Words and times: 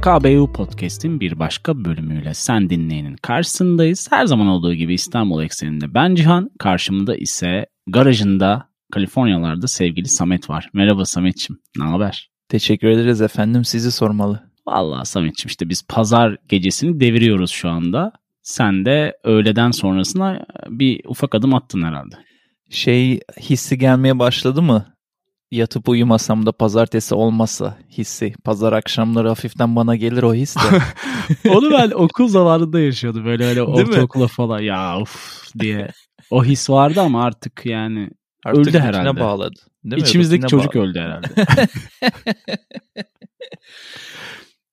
PKBU 0.00 0.52
Podcast'in 0.52 1.20
bir 1.20 1.38
başka 1.38 1.84
bölümüyle 1.84 2.34
sen 2.34 2.70
dinleyenin 2.70 3.16
karşısındayız. 3.16 4.08
Her 4.10 4.26
zaman 4.26 4.46
olduğu 4.46 4.74
gibi 4.74 4.94
İstanbul 4.94 5.42
ekseninde 5.42 5.94
ben 5.94 6.14
Cihan, 6.14 6.50
karşımda 6.58 7.16
ise 7.16 7.66
garajında 7.86 8.68
Kaliforniyalarda 8.92 9.66
sevgili 9.66 10.08
Samet 10.08 10.50
var. 10.50 10.70
Merhaba 10.72 11.04
Sametçim, 11.04 11.58
ne 11.78 11.84
haber? 11.84 12.30
Teşekkür 12.48 12.88
ederiz 12.88 13.20
efendim, 13.20 13.64
sizi 13.64 13.92
sormalı. 13.92 14.42
Vallahi 14.66 15.06
Sametçim 15.06 15.48
işte 15.48 15.68
biz 15.68 15.86
pazar 15.88 16.36
gecesini 16.48 17.00
deviriyoruz 17.00 17.50
şu 17.50 17.68
anda. 17.68 18.12
Sen 18.42 18.84
de 18.84 19.16
öğleden 19.24 19.70
sonrasına 19.70 20.46
bir 20.68 21.00
ufak 21.04 21.34
adım 21.34 21.54
attın 21.54 21.82
herhalde. 21.82 22.14
Şey 22.70 23.20
hissi 23.40 23.78
gelmeye 23.78 24.18
başladı 24.18 24.62
mı? 24.62 24.86
Yatıp 25.50 25.88
uyumasam 25.88 26.46
da 26.46 26.52
pazartesi 26.52 27.14
olmasa 27.14 27.78
hissi. 27.90 28.34
Pazar 28.44 28.72
akşamları 28.72 29.28
hafiften 29.28 29.76
bana 29.76 29.96
gelir 29.96 30.22
o 30.22 30.34
his 30.34 30.56
de. 30.56 30.60
Onu 31.50 31.70
ben 31.70 31.90
okul 31.90 32.28
zamanında 32.28 32.80
yaşıyordum 32.80 33.24
böyle 33.24 33.44
öyle 33.44 33.62
ortaokula 33.62 34.26
falan 34.26 34.60
ya 34.60 35.00
uf 35.00 35.44
diye. 35.58 35.88
O 36.30 36.44
his 36.44 36.70
vardı 36.70 37.00
ama 37.00 37.24
artık 37.24 37.66
yani 37.66 38.10
artık 38.44 38.68
öldü 38.68 38.78
herhalde. 38.78 39.20
bağladı. 39.20 39.60
Değil 39.84 40.02
İçimizdeki 40.02 40.46
çocuk 40.46 40.74
bağladı. 40.74 40.88
öldü 40.88 40.98
herhalde. 41.00 41.28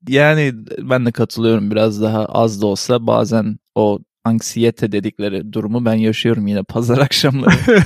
yani 0.08 0.54
ben 0.78 1.06
de 1.06 1.12
katılıyorum 1.12 1.72
biraz 1.72 2.02
daha 2.02 2.26
az 2.26 2.62
da 2.62 2.68
olsa 2.68 3.08
bazen 3.08 3.58
o 3.76 4.00
anksiyete 4.24 4.92
dedikleri 4.92 5.54
durumu 5.54 5.86
ben 5.86 5.94
yaşıyorum 5.94 6.48
yine 6.48 6.64
pazar 6.64 6.98
akşamları. 6.98 7.54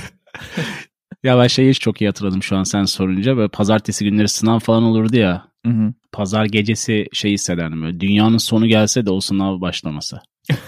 Ya 1.22 1.38
ben 1.38 1.46
şeyi 1.46 1.74
çok 1.74 2.00
iyi 2.00 2.06
hatırladım 2.06 2.42
şu 2.42 2.56
an 2.56 2.62
sen 2.64 2.84
sorunca. 2.84 3.36
Böyle 3.36 3.48
pazartesi 3.48 4.04
günleri 4.04 4.28
sınav 4.28 4.58
falan 4.58 4.82
olurdu 4.82 5.16
ya. 5.16 5.44
Hı 5.66 5.72
hı. 5.72 5.92
Pazar 6.12 6.44
gecesi 6.44 7.06
şey 7.12 7.32
hissederdim 7.32 7.82
böyle. 7.82 8.00
Dünyanın 8.00 8.38
sonu 8.38 8.66
gelse 8.66 9.06
de 9.06 9.10
o 9.10 9.20
sınav 9.20 9.60
başlamasa. 9.60 10.22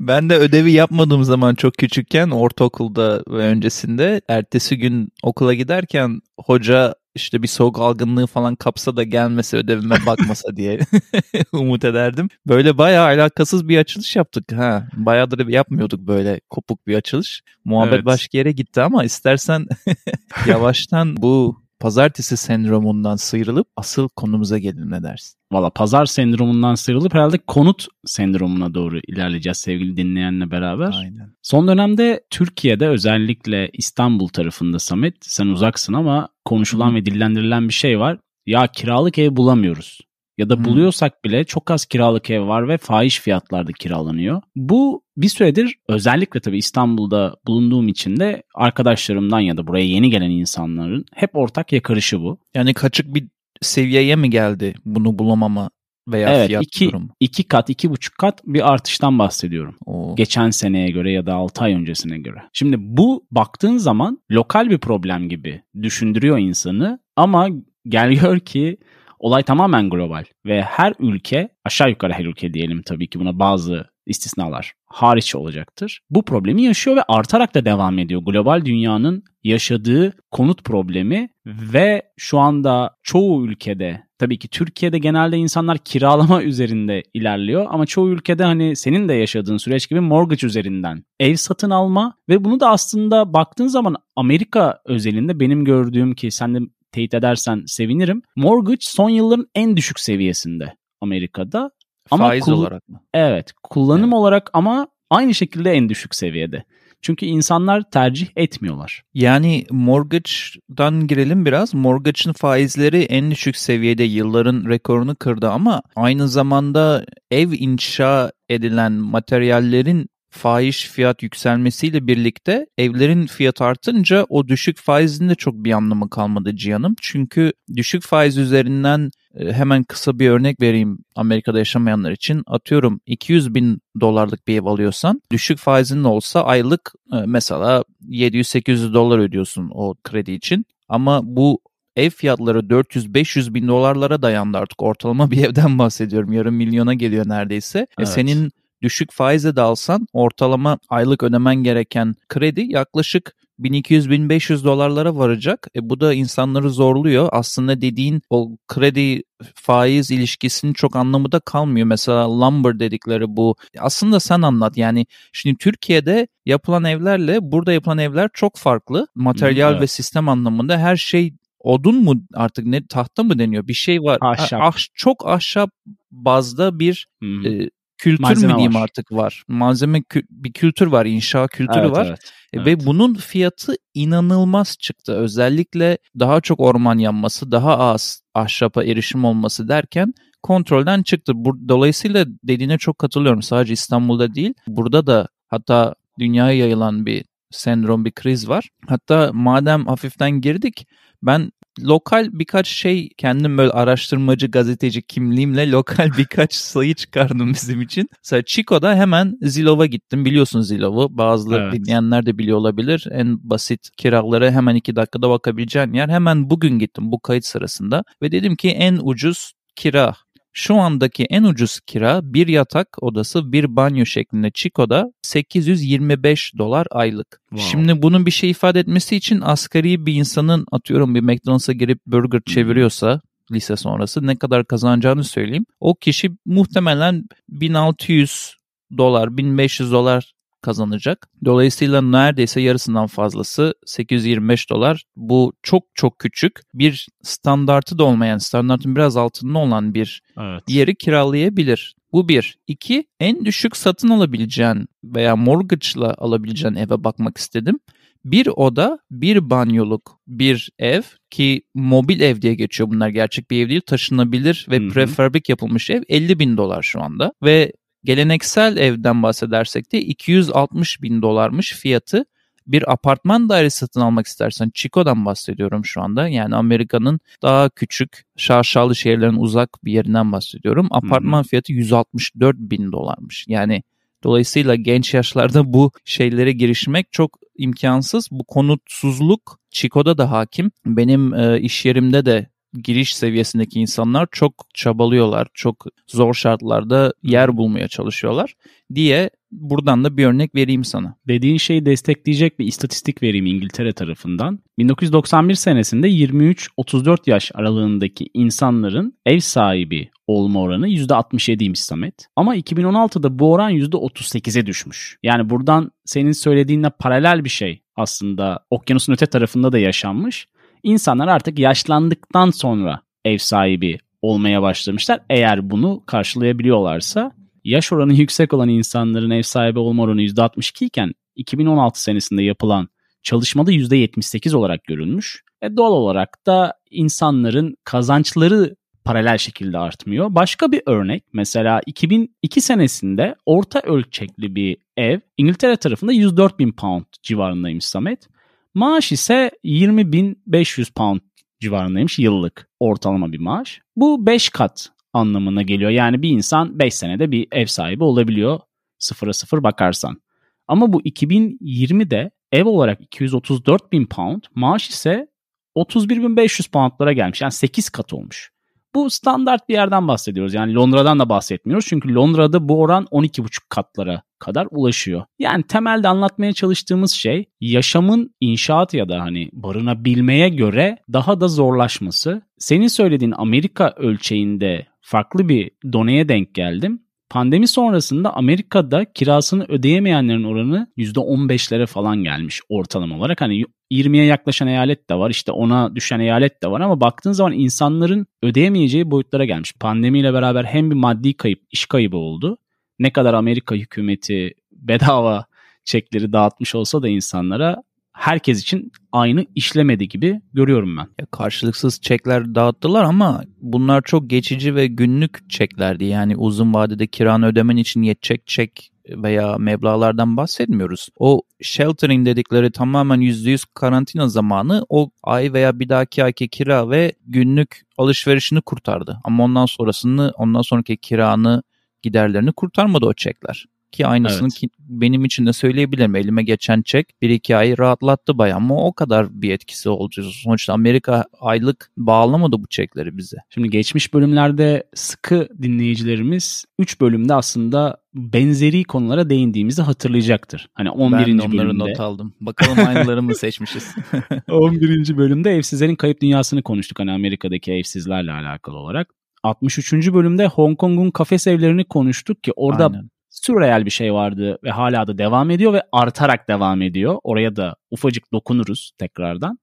ben 0.00 0.30
de 0.30 0.36
ödevi 0.36 0.72
yapmadığım 0.72 1.24
zaman 1.24 1.54
çok 1.54 1.74
küçükken 1.74 2.30
ortaokulda 2.30 3.22
ve 3.28 3.36
öncesinde 3.36 4.20
ertesi 4.28 4.78
gün 4.78 5.08
okula 5.22 5.54
giderken 5.54 6.20
hoca 6.40 6.94
işte 7.14 7.42
bir 7.42 7.48
soğuk 7.48 7.78
algınlığı 7.78 8.26
falan 8.26 8.54
kapsa 8.54 8.96
da 8.96 9.02
gelmese 9.02 9.56
ödevime 9.56 9.96
bakmasa 10.06 10.56
diye 10.56 10.78
umut 11.52 11.84
ederdim. 11.84 12.28
Böyle 12.46 12.78
bayağı 12.78 13.04
alakasız 13.06 13.68
bir 13.68 13.78
açılış 13.78 14.16
yaptık. 14.16 14.52
Ha, 14.52 14.88
bayağıdır 14.96 15.48
yapmıyorduk 15.48 16.00
böyle 16.00 16.40
kopuk 16.50 16.86
bir 16.86 16.96
açılış. 16.96 17.42
Muhabbet 17.64 17.94
evet. 17.94 18.04
başka 18.04 18.38
yere 18.38 18.52
gitti 18.52 18.82
ama 18.82 19.04
istersen 19.04 19.66
yavaştan 20.46 21.16
bu 21.16 21.61
pazartesi 21.82 22.36
sendromundan 22.36 23.16
sıyrılıp 23.16 23.66
asıl 23.76 24.08
konumuza 24.16 24.58
gelin 24.58 24.90
ne 24.90 25.02
dersin? 25.02 25.38
Valla 25.52 25.70
pazar 25.70 26.06
sendromundan 26.06 26.74
sıyrılıp 26.74 27.14
herhalde 27.14 27.38
konut 27.38 27.86
sendromuna 28.04 28.74
doğru 28.74 28.98
ilerleyeceğiz 29.08 29.56
sevgili 29.56 29.96
dinleyenle 29.96 30.50
beraber. 30.50 30.94
Aynen. 30.98 31.34
Son 31.42 31.68
dönemde 31.68 32.24
Türkiye'de 32.30 32.88
özellikle 32.88 33.70
İstanbul 33.72 34.28
tarafında 34.28 34.78
Samet 34.78 35.14
sen 35.20 35.46
uzaksın 35.46 35.92
ama 35.92 36.28
konuşulan 36.44 36.90
Hı. 36.90 36.94
ve 36.94 37.06
dillendirilen 37.06 37.68
bir 37.68 37.74
şey 37.74 37.98
var. 37.98 38.18
Ya 38.46 38.66
kiralık 38.66 39.18
ev 39.18 39.36
bulamıyoruz 39.36 40.00
ya 40.42 40.48
da 40.48 40.64
buluyorsak 40.64 41.24
bile 41.24 41.44
çok 41.44 41.70
az 41.70 41.86
kiralık 41.86 42.30
ev 42.30 42.46
var 42.46 42.68
ve 42.68 42.78
fahiş 42.78 43.20
fiyatlarda 43.20 43.72
kiralanıyor. 43.72 44.42
Bu 44.56 45.02
bir 45.16 45.28
süredir 45.28 45.74
özellikle 45.88 46.40
tabii 46.40 46.58
İstanbul'da 46.58 47.36
bulunduğum 47.46 47.88
için 47.88 48.16
de 48.16 48.42
arkadaşlarımdan 48.54 49.40
ya 49.40 49.56
da 49.56 49.66
buraya 49.66 49.84
yeni 49.84 50.10
gelen 50.10 50.30
insanların 50.30 51.04
hep 51.14 51.36
ortak 51.36 51.72
yakarışı 51.72 52.20
bu. 52.20 52.38
Yani 52.54 52.74
kaçık 52.74 53.14
bir 53.14 53.28
seviyeye 53.60 54.16
mi 54.16 54.30
geldi 54.30 54.74
bunu 54.84 55.18
bulamama 55.18 55.70
veya 56.08 56.34
evet, 56.34 56.46
fiyat 56.46 56.62
iki, 56.62 56.88
durumu? 56.88 57.08
iki 57.20 57.44
kat, 57.44 57.70
iki 57.70 57.90
buçuk 57.90 58.18
kat 58.18 58.40
bir 58.44 58.72
artıştan 58.72 59.18
bahsediyorum. 59.18 59.76
Oo. 59.86 60.16
Geçen 60.16 60.50
seneye 60.50 60.90
göre 60.90 61.12
ya 61.12 61.26
da 61.26 61.34
altı 61.34 61.64
ay 61.64 61.74
öncesine 61.74 62.18
göre. 62.18 62.38
Şimdi 62.52 62.76
bu 62.78 63.26
baktığın 63.30 63.76
zaman 63.76 64.18
lokal 64.30 64.70
bir 64.70 64.78
problem 64.78 65.28
gibi 65.28 65.62
düşündürüyor 65.82 66.38
insanı 66.38 66.98
ama 67.16 67.48
gel 67.88 68.12
gör 68.12 68.38
ki 68.38 68.76
olay 69.22 69.42
tamamen 69.42 69.90
global 69.90 70.24
ve 70.46 70.62
her 70.62 70.94
ülke 70.98 71.48
aşağı 71.64 71.90
yukarı 71.90 72.12
her 72.12 72.24
ülke 72.24 72.54
diyelim 72.54 72.82
tabii 72.82 73.08
ki 73.08 73.20
buna 73.20 73.38
bazı 73.38 73.92
istisnalar 74.06 74.72
hariç 74.86 75.34
olacaktır. 75.34 76.00
Bu 76.10 76.24
problemi 76.24 76.62
yaşıyor 76.62 76.96
ve 76.96 77.02
artarak 77.08 77.54
da 77.54 77.64
devam 77.64 77.98
ediyor. 77.98 78.22
Global 78.22 78.64
dünyanın 78.64 79.24
yaşadığı 79.44 80.12
konut 80.30 80.64
problemi 80.64 81.28
ve 81.46 82.02
şu 82.16 82.38
anda 82.38 82.96
çoğu 83.02 83.46
ülkede 83.46 84.02
tabii 84.18 84.38
ki 84.38 84.48
Türkiye'de 84.48 84.98
genelde 84.98 85.36
insanlar 85.36 85.78
kiralama 85.78 86.42
üzerinde 86.52 87.02
ilerliyor 87.14 87.66
ama 87.70 87.86
çoğu 87.86 88.10
ülkede 88.10 88.44
hani 88.44 88.76
senin 88.76 89.08
de 89.08 89.14
yaşadığın 89.14 89.56
süreç 89.56 89.88
gibi 89.88 90.00
mortgage 90.00 90.46
üzerinden 90.46 91.04
ev 91.20 91.34
satın 91.34 91.70
alma 91.70 92.14
ve 92.28 92.44
bunu 92.44 92.60
da 92.60 92.68
aslında 92.68 93.32
baktığın 93.32 93.66
zaman 93.66 93.96
Amerika 94.16 94.80
özelinde 94.84 95.40
benim 95.40 95.64
gördüğüm 95.64 96.14
ki 96.14 96.30
sen 96.30 96.54
de 96.54 96.58
teyit 96.92 97.14
edersen 97.14 97.62
sevinirim. 97.66 98.22
Mortgage 98.36 98.78
son 98.80 99.10
yılların 99.10 99.46
en 99.54 99.76
düşük 99.76 100.00
seviyesinde 100.00 100.76
Amerika'da. 101.00 101.70
Ama 102.10 102.28
Faiz 102.28 102.48
olarak 102.48 102.88
mı? 102.88 103.00
Evet. 103.14 103.52
Kullanım 103.62 104.04
evet. 104.04 104.14
olarak 104.14 104.50
ama 104.52 104.88
aynı 105.10 105.34
şekilde 105.34 105.70
en 105.70 105.88
düşük 105.88 106.14
seviyede. 106.14 106.64
Çünkü 107.02 107.26
insanlar 107.26 107.90
tercih 107.90 108.26
etmiyorlar. 108.36 109.02
Yani 109.14 109.64
mortgage'dan 109.70 111.06
girelim 111.06 111.46
biraz. 111.46 111.74
Mortgage'ın 111.74 112.32
faizleri 112.32 113.02
en 113.02 113.30
düşük 113.30 113.56
seviyede 113.56 114.02
yılların 114.02 114.64
rekorunu 114.68 115.16
kırdı 115.16 115.50
ama 115.50 115.82
aynı 115.96 116.28
zamanda 116.28 117.04
ev 117.30 117.52
inşa 117.52 118.32
edilen 118.48 118.92
materyallerin 118.92 120.08
fahiş 120.32 120.88
fiyat 120.88 121.22
yükselmesiyle 121.22 122.06
birlikte 122.06 122.66
evlerin 122.78 123.26
fiyatı 123.26 123.64
artınca 123.64 124.26
o 124.28 124.48
düşük 124.48 124.78
faizin 124.78 125.28
de 125.28 125.34
çok 125.34 125.54
bir 125.54 125.72
anlamı 125.72 126.10
kalmadı 126.10 126.56
Cihan'ım. 126.56 126.94
Çünkü 127.00 127.52
düşük 127.76 128.02
faiz 128.02 128.38
üzerinden 128.38 129.10
e, 129.34 129.52
hemen 129.52 129.82
kısa 129.82 130.18
bir 130.18 130.30
örnek 130.30 130.60
vereyim 130.60 130.98
Amerika'da 131.14 131.58
yaşamayanlar 131.58 132.10
için. 132.10 132.42
Atıyorum 132.46 133.00
200 133.06 133.54
bin 133.54 133.80
dolarlık 134.00 134.48
bir 134.48 134.56
ev 134.56 134.64
alıyorsan 134.64 135.22
düşük 135.30 135.58
faizin 135.58 136.04
olsa 136.04 136.44
aylık 136.44 136.92
e, 137.12 137.16
mesela 137.26 137.84
700-800 138.08 138.94
dolar 138.94 139.18
ödüyorsun 139.18 139.70
o 139.74 139.94
kredi 140.04 140.32
için. 140.32 140.66
Ama 140.88 141.20
bu 141.24 141.60
ev 141.96 142.10
fiyatları 142.10 142.58
400-500 142.58 143.54
bin 143.54 143.68
dolarlara 143.68 144.22
dayandı 144.22 144.58
artık. 144.58 144.82
Ortalama 144.82 145.30
bir 145.30 145.44
evden 145.44 145.78
bahsediyorum. 145.78 146.32
Yarım 146.32 146.54
milyona 146.54 146.94
geliyor 146.94 147.28
neredeyse. 147.28 147.78
E, 147.78 147.86
evet. 147.98 148.08
E 148.08 148.12
senin 148.12 148.50
düşük 148.82 149.12
faize 149.12 149.56
de 149.56 149.60
alsan 149.60 150.06
ortalama 150.12 150.78
aylık 150.88 151.22
ödemen 151.22 151.56
gereken 151.56 152.14
kredi 152.28 152.64
yaklaşık 152.68 153.34
1200-1500 153.60 154.64
dolarlara 154.64 155.16
varacak. 155.16 155.66
E 155.76 155.90
bu 155.90 156.00
da 156.00 156.14
insanları 156.14 156.70
zorluyor. 156.70 157.28
Aslında 157.32 157.80
dediğin 157.80 158.22
o 158.30 158.56
kredi 158.68 159.22
faiz 159.54 160.10
ilişkisinin 160.10 160.72
çok 160.72 160.96
anlamı 160.96 161.32
da 161.32 161.40
kalmıyor. 161.40 161.86
Mesela 161.86 162.40
lumber 162.40 162.78
dedikleri 162.78 163.24
bu. 163.28 163.56
Aslında 163.78 164.20
sen 164.20 164.42
anlat. 164.42 164.76
Yani 164.76 165.06
şimdi 165.32 165.56
Türkiye'de 165.58 166.28
yapılan 166.46 166.84
evlerle 166.84 167.38
burada 167.42 167.72
yapılan 167.72 167.98
evler 167.98 168.30
çok 168.34 168.56
farklı. 168.56 169.06
Materyal 169.14 169.72
evet. 169.72 169.82
ve 169.82 169.86
sistem 169.86 170.28
anlamında 170.28 170.78
her 170.78 170.96
şey 170.96 171.34
odun 171.60 172.04
mu 172.04 172.14
artık 172.34 172.66
ne 172.66 172.86
tahta 172.86 173.22
mı 173.22 173.38
deniyor 173.38 173.68
bir 173.68 173.74
şey 173.74 174.02
var. 174.02 174.18
Ahşap. 174.20 174.60
Ah, 174.62 174.76
çok 174.94 175.28
ahşap 175.28 175.70
bazda 176.10 176.78
bir 176.78 177.06
e, 177.22 177.70
kültür 178.02 178.22
Malzeme 178.22 178.52
mü 178.52 178.56
diyeyim 178.56 178.74
var. 178.74 178.82
artık 178.82 179.12
var. 179.12 179.44
Malzeme 179.48 180.02
bir 180.30 180.52
kültür 180.52 180.86
var, 180.86 181.06
inşa 181.06 181.48
kültürü 181.48 181.80
evet, 181.80 181.96
var. 181.96 182.06
Evet, 182.06 182.18
e, 182.52 182.56
evet. 182.56 182.66
Ve 182.66 182.86
bunun 182.86 183.14
fiyatı 183.14 183.74
inanılmaz 183.94 184.76
çıktı. 184.78 185.12
Özellikle 185.12 185.98
daha 186.18 186.40
çok 186.40 186.60
orman 186.60 186.98
yanması, 186.98 187.50
daha 187.50 187.78
az 187.78 188.22
ahşapa 188.34 188.84
erişim 188.84 189.24
olması 189.24 189.68
derken 189.68 190.14
kontrolden 190.42 191.02
çıktı. 191.02 191.32
Dolayısıyla 191.68 192.26
dediğine 192.44 192.78
çok 192.78 192.98
katılıyorum. 192.98 193.42
Sadece 193.42 193.72
İstanbul'da 193.72 194.34
değil, 194.34 194.54
burada 194.66 195.06
da 195.06 195.28
hatta 195.48 195.94
dünyaya 196.18 196.58
yayılan 196.58 197.06
bir 197.06 197.24
sendrom, 197.50 198.04
bir 198.04 198.12
kriz 198.12 198.48
var. 198.48 198.68
Hatta 198.86 199.30
madem 199.32 199.86
hafiften 199.86 200.40
girdik, 200.40 200.86
ben 201.22 201.52
lokal 201.80 202.28
birkaç 202.32 202.68
şey 202.68 203.08
kendim 203.16 203.58
böyle 203.58 203.70
araştırmacı 203.70 204.46
gazeteci 204.46 205.02
kimliğimle 205.02 205.70
lokal 205.70 206.10
birkaç 206.18 206.54
sayı 206.54 206.94
çıkardım 206.94 207.52
bizim 207.52 207.80
için. 207.80 208.08
Mesela 208.24 208.42
Chico'da 208.46 208.94
hemen 208.94 209.38
Zillow'a 209.42 209.86
gittim. 209.86 210.24
Biliyorsun 210.24 210.60
Zillow'u. 210.60 211.18
Bazıları 211.18 211.62
evet. 211.62 211.74
dinleyenler 211.74 212.26
de 212.26 212.38
biliyor 212.38 212.58
olabilir. 212.58 213.06
En 213.10 213.50
basit 213.50 213.90
kiralara 213.96 214.50
hemen 214.50 214.74
iki 214.74 214.96
dakikada 214.96 215.30
bakabileceğin 215.30 215.92
yer. 215.92 216.08
Hemen 216.08 216.50
bugün 216.50 216.78
gittim 216.78 217.12
bu 217.12 217.20
kayıt 217.20 217.44
sırasında. 217.44 218.04
Ve 218.22 218.32
dedim 218.32 218.56
ki 218.56 218.68
en 218.68 218.98
ucuz 219.02 219.52
kira 219.76 220.14
şu 220.52 220.76
andaki 220.76 221.24
en 221.24 221.42
ucuz 221.42 221.80
kira 221.80 222.20
bir 222.22 222.48
yatak 222.48 222.88
odası 223.02 223.52
bir 223.52 223.76
banyo 223.76 224.06
şeklinde 224.06 224.50
Chico'da 224.54 225.12
825 225.22 226.52
dolar 226.58 226.86
aylık. 226.90 227.40
Wow. 227.50 227.70
Şimdi 227.70 228.02
bunun 228.02 228.26
bir 228.26 228.30
şey 228.30 228.50
ifade 228.50 228.80
etmesi 228.80 229.16
için 229.16 229.40
asgari 229.40 230.06
bir 230.06 230.14
insanın 230.14 230.66
atıyorum 230.72 231.14
bir 231.14 231.20
McDonald's'a 231.20 231.72
girip 231.72 231.98
burger 232.06 232.40
çeviriyorsa 232.46 233.20
lise 233.52 233.76
sonrası 233.76 234.26
ne 234.26 234.36
kadar 234.36 234.64
kazanacağını 234.64 235.24
söyleyeyim. 235.24 235.66
O 235.80 235.94
kişi 235.94 236.30
muhtemelen 236.46 237.24
1600 237.48 238.54
dolar, 238.98 239.36
1500 239.36 239.92
dolar 239.92 240.32
kazanacak. 240.62 241.28
Dolayısıyla 241.44 242.02
neredeyse 242.02 242.60
yarısından 242.60 243.06
fazlası 243.06 243.74
825 243.86 244.70
dolar. 244.70 245.04
Bu 245.16 245.52
çok 245.62 245.82
çok 245.94 246.18
küçük 246.18 246.60
bir 246.74 247.08
standartı 247.22 247.98
da 247.98 248.04
olmayan, 248.04 248.38
standartın 248.38 248.96
biraz 248.96 249.16
altında 249.16 249.58
olan 249.58 249.94
bir 249.94 250.22
evet. 250.38 250.62
yeri 250.68 250.94
kiralayabilir. 250.94 251.94
Bu 252.12 252.28
bir. 252.28 252.58
İki, 252.66 253.04
en 253.20 253.44
düşük 253.44 253.76
satın 253.76 254.08
alabileceğin 254.08 254.88
veya 255.04 255.36
mortgage'la 255.36 256.14
alabileceğin 256.18 256.74
eve 256.74 257.04
bakmak 257.04 257.38
istedim. 257.38 257.80
Bir 258.24 258.48
oda, 258.56 258.98
bir 259.10 259.50
banyoluk, 259.50 260.18
bir 260.26 260.70
ev 260.78 261.02
ki 261.30 261.62
mobil 261.74 262.20
ev 262.20 262.42
diye 262.42 262.54
geçiyor 262.54 262.90
bunlar 262.90 263.08
gerçek 263.08 263.50
bir 263.50 263.64
ev 263.64 263.68
değil 263.68 263.80
taşınabilir 263.80 264.66
ve 264.70 264.88
prefabrik 264.88 265.48
yapılmış 265.48 265.90
ev 265.90 266.02
50 266.08 266.38
bin 266.38 266.56
dolar 266.56 266.82
şu 266.82 267.02
anda 267.02 267.32
ve 267.42 267.72
Geleneksel 268.04 268.76
evden 268.76 269.22
bahsedersek 269.22 269.92
de 269.92 270.00
260 270.00 271.02
bin 271.02 271.22
dolarmış 271.22 271.72
fiyatı. 271.72 272.24
Bir 272.66 272.92
apartman 272.92 273.48
dairesi 273.48 273.78
satın 273.78 274.00
almak 274.00 274.26
istersen 274.26 274.70
Chico'dan 274.74 275.24
bahsediyorum 275.26 275.84
şu 275.84 276.02
anda. 276.02 276.28
Yani 276.28 276.54
Amerika'nın 276.54 277.20
daha 277.42 277.68
küçük 277.68 278.24
şarşalı 278.36 278.96
şehirlerin 278.96 279.36
uzak 279.36 279.84
bir 279.84 279.92
yerinden 279.92 280.32
bahsediyorum. 280.32 280.88
Apartman 280.90 281.42
hmm. 281.42 281.48
fiyatı 281.48 281.72
164 281.72 282.56
bin 282.58 282.92
dolarmış. 282.92 283.44
Yani 283.48 283.82
dolayısıyla 284.24 284.74
genç 284.74 285.14
yaşlarda 285.14 285.72
bu 285.72 285.92
şeylere 286.04 286.52
girişmek 286.52 287.12
çok 287.12 287.38
imkansız. 287.56 288.28
Bu 288.30 288.44
konutsuzluk 288.44 289.58
Chico'da 289.70 290.18
da 290.18 290.30
hakim. 290.30 290.70
Benim 290.86 291.34
e, 291.34 291.60
iş 291.60 291.84
yerimde 291.84 292.26
de 292.26 292.51
giriş 292.72 293.16
seviyesindeki 293.16 293.80
insanlar 293.80 294.28
çok 294.32 294.66
çabalıyorlar. 294.74 295.48
Çok 295.54 295.86
zor 296.06 296.34
şartlarda 296.34 297.12
yer 297.22 297.56
bulmaya 297.56 297.88
çalışıyorlar 297.88 298.54
diye 298.94 299.30
buradan 299.52 300.04
da 300.04 300.16
bir 300.16 300.26
örnek 300.26 300.54
vereyim 300.54 300.84
sana. 300.84 301.16
Dediğin 301.28 301.56
şeyi 301.56 301.86
destekleyecek 301.86 302.58
bir 302.58 302.66
istatistik 302.66 303.22
vereyim 303.22 303.46
İngiltere 303.46 303.92
tarafından. 303.92 304.58
1991 304.78 305.54
senesinde 305.54 306.08
23-34 306.08 307.30
yaş 307.30 307.50
aralığındaki 307.54 308.26
insanların 308.34 309.18
ev 309.26 309.38
sahibi 309.38 310.10
olma 310.26 310.60
oranı 310.60 310.88
%67'ymiş 310.88 311.76
Samet. 311.76 312.26
Ama 312.36 312.56
2016'da 312.56 313.38
bu 313.38 313.52
oran 313.52 313.72
%38'e 313.72 314.66
düşmüş. 314.66 315.18
Yani 315.22 315.50
buradan 315.50 315.90
senin 316.04 316.32
söylediğinle 316.32 316.90
paralel 316.90 317.44
bir 317.44 317.50
şey 317.50 317.82
aslında 317.96 318.64
okyanusun 318.70 319.12
öte 319.12 319.26
tarafında 319.26 319.72
da 319.72 319.78
yaşanmış 319.78 320.48
insanlar 320.82 321.28
artık 321.28 321.58
yaşlandıktan 321.58 322.50
sonra 322.50 323.00
ev 323.24 323.38
sahibi 323.38 323.98
olmaya 324.22 324.62
başlamışlar. 324.62 325.20
Eğer 325.30 325.70
bunu 325.70 326.02
karşılayabiliyorlarsa 326.06 327.32
yaş 327.64 327.92
oranı 327.92 328.14
yüksek 328.20 328.52
olan 328.52 328.68
insanların 328.68 329.30
ev 329.30 329.42
sahibi 329.42 329.78
olma 329.78 330.02
oranı 330.02 330.22
%62 330.22 330.84
iken 330.84 331.12
2016 331.36 332.02
senesinde 332.02 332.42
yapılan 332.42 332.88
çalışmada 333.22 333.72
%78 333.72 334.56
olarak 334.56 334.84
görülmüş. 334.84 335.42
E 335.62 335.76
doğal 335.76 335.92
olarak 335.92 336.46
da 336.46 336.74
insanların 336.90 337.76
kazançları 337.84 338.76
paralel 339.04 339.38
şekilde 339.38 339.78
artmıyor. 339.78 340.34
Başka 340.34 340.72
bir 340.72 340.82
örnek 340.86 341.24
mesela 341.32 341.80
2002 341.86 342.60
senesinde 342.60 343.34
orta 343.46 343.80
ölçekli 343.80 344.54
bir 344.54 344.76
ev 344.96 345.20
İngiltere 345.36 345.76
tarafında 345.76 346.12
104 346.12 346.58
bin 346.58 346.72
pound 346.72 347.04
civarındaymış 347.22 347.84
Samet. 347.84 348.28
Maaş 348.74 349.12
ise 349.12 349.50
20.500 349.64 350.92
pound 350.92 351.20
civarındaymış 351.60 352.18
yıllık 352.18 352.68
ortalama 352.80 353.32
bir 353.32 353.38
maaş. 353.38 353.80
Bu 353.96 354.26
5 354.26 354.48
kat 354.48 354.88
anlamına 355.12 355.62
geliyor. 355.62 355.90
Yani 355.90 356.22
bir 356.22 356.30
insan 356.30 356.78
5 356.78 356.94
senede 356.94 357.30
bir 357.30 357.48
ev 357.52 357.66
sahibi 357.66 358.04
olabiliyor 358.04 358.60
sıfıra 358.98 359.32
sıfır 359.32 359.62
bakarsan. 359.62 360.22
Ama 360.68 360.92
bu 360.92 361.02
2020'de 361.02 362.30
ev 362.52 362.66
olarak 362.66 363.00
234 363.00 363.92
bin 363.92 364.06
pound, 364.06 364.42
maaş 364.54 364.88
ise 364.88 365.28
31.500 365.76 366.70
poundlara 366.70 367.12
gelmiş. 367.12 367.40
Yani 367.40 367.52
8 367.52 367.90
kat 367.90 368.12
olmuş. 368.12 368.51
Bu 368.94 369.10
standart 369.10 369.68
bir 369.68 369.74
yerden 369.74 370.08
bahsediyoruz. 370.08 370.54
Yani 370.54 370.74
Londra'dan 370.74 371.18
da 371.18 371.28
bahsetmiyoruz. 371.28 371.86
Çünkü 371.88 372.14
Londra'da 372.14 372.68
bu 372.68 372.80
oran 372.80 373.04
12,5 373.04 373.60
katlara 373.68 374.22
kadar 374.38 374.68
ulaşıyor. 374.70 375.24
Yani 375.38 375.62
temelde 375.62 376.08
anlatmaya 376.08 376.52
çalıştığımız 376.52 377.12
şey 377.12 377.44
yaşamın 377.60 378.34
inşaat 378.40 378.94
ya 378.94 379.08
da 379.08 379.20
hani 379.20 379.50
barınabilmeye 379.52 380.48
göre 380.48 380.98
daha 381.12 381.40
da 381.40 381.48
zorlaşması. 381.48 382.42
Senin 382.58 382.88
söylediğin 382.88 383.34
Amerika 383.36 383.94
ölçeğinde 383.96 384.86
farklı 385.00 385.48
bir 385.48 385.70
doneye 385.92 386.28
denk 386.28 386.54
geldim. 386.54 387.02
Pandemi 387.32 387.68
sonrasında 387.68 388.36
Amerika'da 388.36 389.04
kirasını 389.04 389.64
ödeyemeyenlerin 389.68 390.44
oranı 390.44 390.86
%15'lere 390.98 391.86
falan 391.86 392.16
gelmiş 392.16 392.60
ortalama 392.68 393.16
olarak. 393.16 393.40
Hani 393.40 393.64
20'ye 393.92 394.24
yaklaşan 394.24 394.68
eyalet 394.68 395.10
de 395.10 395.14
var 395.14 395.30
işte 395.30 395.52
ona 395.52 395.96
düşen 395.96 396.20
eyalet 396.20 396.62
de 396.62 396.70
var 396.70 396.80
ama 396.80 397.00
baktığın 397.00 397.32
zaman 397.32 397.52
insanların 397.52 398.26
ödeyemeyeceği 398.42 399.10
boyutlara 399.10 399.44
gelmiş. 399.44 399.72
Pandemiyle 399.80 400.34
beraber 400.34 400.64
hem 400.64 400.90
bir 400.90 400.94
maddi 400.94 401.34
kayıp, 401.34 401.60
iş 401.70 401.86
kaybı 401.86 402.16
oldu. 402.16 402.58
Ne 402.98 403.10
kadar 403.10 403.34
Amerika 403.34 403.74
hükümeti 403.74 404.54
bedava 404.72 405.44
çekleri 405.84 406.32
dağıtmış 406.32 406.74
olsa 406.74 407.02
da 407.02 407.08
insanlara 407.08 407.82
herkes 408.12 408.62
için 408.62 408.92
aynı 409.12 409.44
işlemedi 409.54 410.08
gibi 410.08 410.40
görüyorum 410.52 410.96
ben. 410.96 411.06
Ya 411.20 411.26
karşılıksız 411.30 412.00
çekler 412.00 412.54
dağıttılar 412.54 413.04
ama 413.04 413.42
bunlar 413.60 414.02
çok 414.02 414.30
geçici 414.30 414.74
ve 414.74 414.86
günlük 414.86 415.50
çeklerdi. 415.50 416.04
Yani 416.04 416.36
uzun 416.36 416.74
vadede 416.74 417.06
kiranı 417.06 417.46
ödemen 417.46 417.76
için 417.76 418.02
yetecek 418.02 418.46
çek 418.46 418.92
veya 419.08 419.56
meblalardan 419.58 420.36
bahsetmiyoruz. 420.36 421.08
O 421.18 421.42
sheltering 421.60 422.26
dedikleri 422.26 422.72
tamamen 422.72 423.20
%100 423.20 423.64
karantina 423.74 424.28
zamanı 424.28 424.86
o 424.88 425.10
ay 425.22 425.52
veya 425.52 425.78
bir 425.78 425.88
dahaki 425.88 426.24
ayki 426.24 426.48
kira 426.48 426.90
ve 426.90 427.12
günlük 427.26 427.82
alışverişini 427.98 428.60
kurtardı. 428.60 429.20
Ama 429.24 429.44
ondan 429.44 429.66
sonrasını, 429.66 430.32
ondan 430.36 430.62
sonraki 430.62 430.96
kiranı, 430.96 431.62
giderlerini 432.02 432.52
kurtarmadı 432.52 433.06
o 433.06 433.14
çekler. 433.14 433.66
Ki 433.92 434.06
aynısını 434.06 434.48
evet. 434.48 434.54
ki 434.54 434.68
benim 434.78 435.24
için 435.24 435.46
de 435.46 435.52
söyleyebilirim. 435.52 436.16
Elime 436.16 436.42
geçen 436.42 436.82
çek 436.82 437.22
bir 437.22 437.30
iki 437.30 437.56
ay 437.56 437.78
rahatlattı 437.78 438.38
bayağı 438.38 438.56
ama 438.56 438.86
o 438.86 438.92
kadar 438.92 439.42
bir 439.42 439.50
etkisi 439.50 439.88
olacak. 439.88 440.24
Sonuçta 440.32 440.72
Amerika 440.72 441.24
aylık 441.40 441.90
bağlamadı 441.96 442.62
bu 442.62 442.66
çekleri 442.66 443.16
bize. 443.16 443.36
Şimdi 443.50 443.70
geçmiş 443.70 444.14
bölümlerde 444.14 444.84
sıkı 444.94 445.48
dinleyicilerimiz 445.62 446.64
3 446.78 447.00
bölümde 447.00 447.34
aslında 447.34 447.96
benzeri 448.14 448.84
konulara 448.84 449.30
değindiğimizi 449.30 449.82
hatırlayacaktır. 449.82 450.68
Hani 450.74 450.90
11. 450.90 451.26
Ben 451.26 451.38
onları 451.38 451.52
bölümde. 451.52 451.90
not 451.90 452.00
aldım. 452.00 452.34
Bakalım 452.40 452.78
aynıları 452.86 453.22
mı 453.22 453.34
seçmişiz? 453.34 453.94
11. 454.50 455.16
bölümde 455.16 455.50
evsizlerin 455.50 455.96
kayıp 455.96 456.20
dünyasını 456.22 456.62
konuştuk. 456.62 456.98
Hani 456.98 457.12
Amerika'daki 457.12 457.72
evsizlerle 457.72 458.32
alakalı 458.32 458.76
olarak. 458.76 459.08
63. 459.42 459.92
bölümde 459.92 460.46
Hong 460.46 460.78
Kong'un 460.78 461.10
kafes 461.10 461.46
evlerini 461.46 461.84
konuştuk 461.84 462.42
ki 462.42 462.52
orada 462.56 462.86
Aynen 462.86 463.11
sürreel 463.32 463.84
bir 463.84 463.90
şey 463.90 464.14
vardı 464.14 464.58
ve 464.64 464.70
hala 464.70 465.06
da 465.06 465.18
devam 465.18 465.50
ediyor 465.50 465.72
ve 465.72 465.82
artarak 465.92 466.48
devam 466.48 466.82
ediyor. 466.82 467.18
Oraya 467.22 467.56
da 467.56 467.76
ufacık 467.90 468.32
dokunuruz 468.32 468.92
tekrardan. 468.98 469.58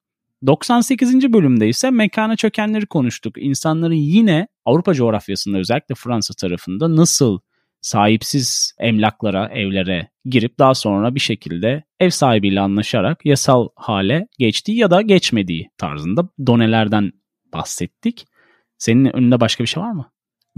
98. 0.46 1.34
bölümde 1.34 1.68
ise 1.68 1.92
mekana 1.92 2.36
çökenleri 2.36 2.86
konuştuk. 2.86 3.36
İnsanların 3.38 3.94
yine 3.94 4.48
Avrupa 4.66 4.94
coğrafyasında 4.94 5.58
özellikle 5.58 5.96
Fransa 5.96 6.34
tarafında 6.34 6.96
nasıl 6.96 7.40
sahipsiz 7.82 8.74
emlaklara, 8.80 9.48
evlere 9.48 10.10
girip 10.26 10.60
daha 10.60 10.74
sonra 10.74 11.16
bir 11.16 11.20
şekilde 11.20 11.84
ev 12.00 12.10
sahibiyle 12.10 12.62
anlaşarak 12.62 13.26
yasal 13.26 13.68
hale 13.76 14.28
geçtiği 14.40 14.78
ya 14.78 14.92
da 14.92 15.02
geçmediği 15.02 15.70
tarzında 15.78 16.30
donelerden 16.48 17.12
bahsettik. 17.54 18.26
Senin 18.78 19.18
önünde 19.18 19.40
başka 19.40 19.64
bir 19.64 19.70
şey 19.70 19.84
var 19.84 19.92
mı? 19.92 20.12